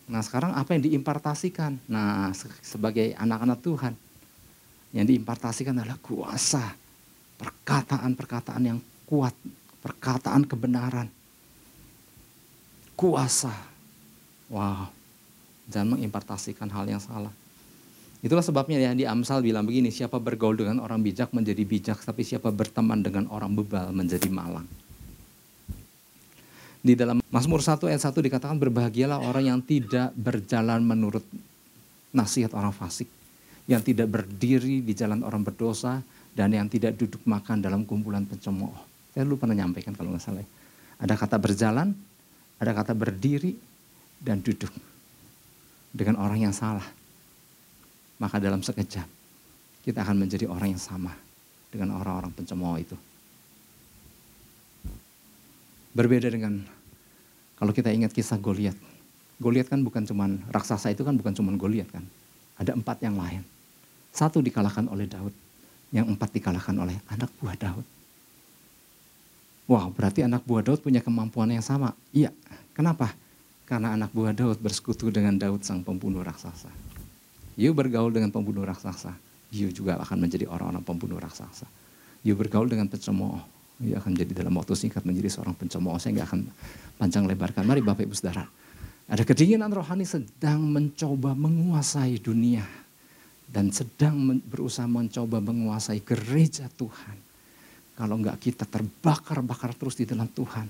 Nah 0.09 0.24
sekarang 0.24 0.57
apa 0.57 0.72
yang 0.72 0.88
diimpartasikan? 0.88 1.76
Nah 1.90 2.32
sebagai 2.64 3.12
anak-anak 3.20 3.59
Tuhan. 3.61 3.95
Yang 4.97 5.07
diimpartasikan 5.12 5.76
adalah 5.76 6.01
kuasa 6.01 6.72
perkataan-perkataan 7.43 8.62
yang 8.62 8.78
kuat, 9.09 9.34
perkataan 9.82 10.47
kebenaran, 10.47 11.11
kuasa. 12.95 13.53
Wow, 14.53 14.93
jangan 15.68 15.97
mengimpartasikan 15.97 16.68
hal 16.68 16.84
yang 16.88 17.01
salah. 17.01 17.32
Itulah 18.22 18.45
sebabnya 18.47 18.78
ya 18.78 18.95
di 18.95 19.03
Amsal 19.03 19.43
bilang 19.43 19.66
begini, 19.66 19.90
siapa 19.90 20.22
bergaul 20.22 20.55
dengan 20.55 20.78
orang 20.78 21.03
bijak 21.03 21.34
menjadi 21.34 21.66
bijak, 21.66 21.99
tapi 22.07 22.22
siapa 22.22 22.55
berteman 22.55 23.03
dengan 23.03 23.26
orang 23.34 23.51
bebal 23.51 23.90
menjadi 23.90 24.30
malang. 24.30 24.68
Di 26.82 26.95
dalam 26.95 27.18
Mazmur 27.30 27.62
1 27.62 27.82
ayat 27.90 28.03
1 28.03 28.14
dikatakan 28.14 28.59
berbahagialah 28.59 29.22
orang 29.26 29.55
yang 29.55 29.61
tidak 29.62 30.14
berjalan 30.14 30.82
menurut 30.82 31.22
nasihat 32.14 32.55
orang 32.55 32.70
fasik, 32.70 33.11
yang 33.66 33.82
tidak 33.82 34.07
berdiri 34.07 34.82
di 34.82 34.95
jalan 34.95 35.26
orang 35.26 35.43
berdosa, 35.43 36.03
dan 36.30 36.55
yang 36.55 36.70
tidak 36.70 36.95
duduk 36.95 37.22
makan 37.26 37.59
dalam 37.59 37.82
kumpulan 37.82 38.22
pencemooh. 38.22 38.74
Saya 39.14 39.26
dulu 39.26 39.43
pernah 39.43 39.59
nyampaikan 39.59 39.99
kalau 39.99 40.14
nggak 40.14 40.22
salah. 40.22 40.47
Ada 41.03 41.14
kata 41.18 41.36
berjalan, 41.43 41.90
ada 42.62 42.70
kata 42.70 42.94
berdiri, 42.94 43.58
dan 44.22 44.38
duduk 44.38 44.70
dengan 45.90 46.22
orang 46.22 46.46
yang 46.46 46.54
salah. 46.54 46.86
Maka 48.22 48.38
dalam 48.38 48.62
sekejap 48.62 49.04
kita 49.82 49.98
akan 50.06 50.22
menjadi 50.22 50.46
orang 50.46 50.78
yang 50.78 50.82
sama 50.82 51.10
dengan 51.74 51.98
orang-orang 51.98 52.30
pencemooh 52.30 52.78
itu. 52.78 52.94
Berbeda 55.90 56.30
dengan 56.30 56.62
kalau 57.58 57.74
kita 57.74 57.90
ingat 57.90 58.14
kisah 58.14 58.38
Goliat. 58.38 58.78
Goliat 59.42 59.66
kan 59.66 59.82
bukan 59.82 60.06
cuman 60.06 60.46
raksasa 60.54 60.94
itu 60.94 61.02
kan 61.02 61.18
bukan 61.18 61.34
cuman 61.34 61.58
Goliat 61.58 61.90
kan. 61.90 62.06
Ada 62.62 62.78
empat 62.78 63.02
yang 63.02 63.18
lain. 63.18 63.42
Satu 64.14 64.38
dikalahkan 64.38 64.86
oleh 64.86 65.10
Daud 65.10 65.34
yang 65.90 66.06
empat 66.06 66.30
dikalahkan 66.30 66.78
oleh 66.78 66.94
anak 67.10 67.28
buah 67.42 67.58
Daud. 67.58 68.01
Wow, 69.72 69.88
berarti 69.88 70.20
anak 70.20 70.44
buah 70.44 70.60
Daud 70.60 70.84
punya 70.84 71.00
kemampuan 71.00 71.48
yang 71.48 71.64
sama. 71.64 71.96
Iya, 72.12 72.28
kenapa? 72.76 73.08
Karena 73.64 73.96
anak 73.96 74.12
buah 74.12 74.36
Daud 74.36 74.60
bersekutu 74.60 75.08
dengan 75.08 75.40
Daud 75.40 75.64
sang 75.64 75.80
pembunuh 75.80 76.20
raksasa. 76.20 76.68
You 77.56 77.72
bergaul 77.72 78.12
dengan 78.12 78.28
pembunuh 78.28 78.68
raksasa, 78.68 79.16
you 79.48 79.72
juga 79.72 79.96
akan 79.96 80.28
menjadi 80.28 80.44
orang-orang 80.44 80.84
pembunuh 80.84 81.16
raksasa. 81.16 81.64
You 82.20 82.36
bergaul 82.36 82.68
dengan 82.68 82.92
pencemooh, 82.92 83.40
you 83.80 83.96
akan 83.96 84.12
menjadi 84.12 84.44
dalam 84.44 84.52
waktu 84.60 84.76
singkat 84.76 85.08
menjadi 85.08 85.40
seorang 85.40 85.56
pencemooh. 85.56 85.96
Saya 85.96 86.20
nggak 86.20 86.28
akan 86.28 86.40
panjang 87.00 87.24
lebarkan. 87.24 87.64
Mari 87.64 87.80
Bapak 87.80 88.04
Ibu 88.04 88.12
Saudara. 88.12 88.44
Ada 89.08 89.24
kedinginan 89.24 89.72
rohani 89.72 90.04
sedang 90.04 90.68
mencoba 90.68 91.32
menguasai 91.32 92.20
dunia 92.20 92.68
dan 93.48 93.72
sedang 93.72 94.36
berusaha 94.36 94.84
mencoba 94.84 95.40
menguasai 95.40 96.04
gereja 96.04 96.68
Tuhan. 96.76 97.32
Kalau 97.93 98.16
enggak 98.16 98.40
kita 98.40 98.64
terbakar-bakar 98.64 99.76
terus 99.76 100.01
di 100.01 100.09
dalam 100.09 100.28
Tuhan, 100.32 100.66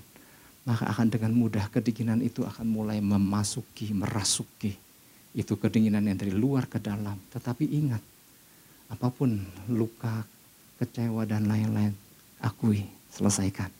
maka 0.63 0.87
akan 0.91 1.07
dengan 1.11 1.31
mudah 1.35 1.67
kedinginan 1.71 2.23
itu 2.23 2.43
akan 2.43 2.67
mulai 2.67 2.99
memasuki, 3.03 3.91
merasuki. 3.91 4.75
Itu 5.33 5.59
kedinginan 5.59 6.07
yang 6.07 6.19
dari 6.19 6.31
luar 6.31 6.67
ke 6.67 6.79
dalam. 6.79 7.19
Tetapi 7.31 7.65
ingat, 7.67 8.03
apa 8.91 9.07
pun 9.09 9.39
luka, 9.71 10.23
kecewa 10.79 11.25
dan 11.25 11.47
lain-lain, 11.49 11.95
akui, 12.43 12.85
selesaikan. 13.11 13.71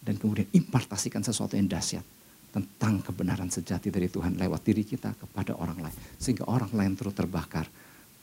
Dan 0.00 0.16
kemudian 0.16 0.48
impartasikan 0.52 1.20
sesuatu 1.24 1.54
yang 1.54 1.68
dahsyat 1.68 2.04
tentang 2.50 2.98
kebenaran 3.00 3.48
sejati 3.48 3.94
dari 3.94 4.10
Tuhan 4.10 4.34
lewat 4.34 4.60
diri 4.66 4.82
kita 4.82 5.14
kepada 5.14 5.54
orang 5.54 5.86
lain. 5.86 5.96
Sehingga 6.18 6.46
orang 6.50 6.74
lain 6.74 6.92
terus 6.98 7.14
terbakar 7.14 7.70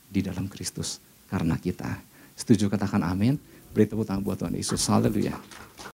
di 0.08 0.20
dalam 0.24 0.52
Kristus 0.52 1.00
karena 1.32 1.56
kita. 1.60 1.88
Setuju 2.36 2.72
katakan 2.72 3.04
amin. 3.04 3.40
Beri 3.78 3.86
tepuk 3.86 4.10
tangan 4.10 4.26
buat 4.26 4.42
Tuhan 4.42 4.58
Yesus. 4.58 4.82
Haleluya. 4.90 5.38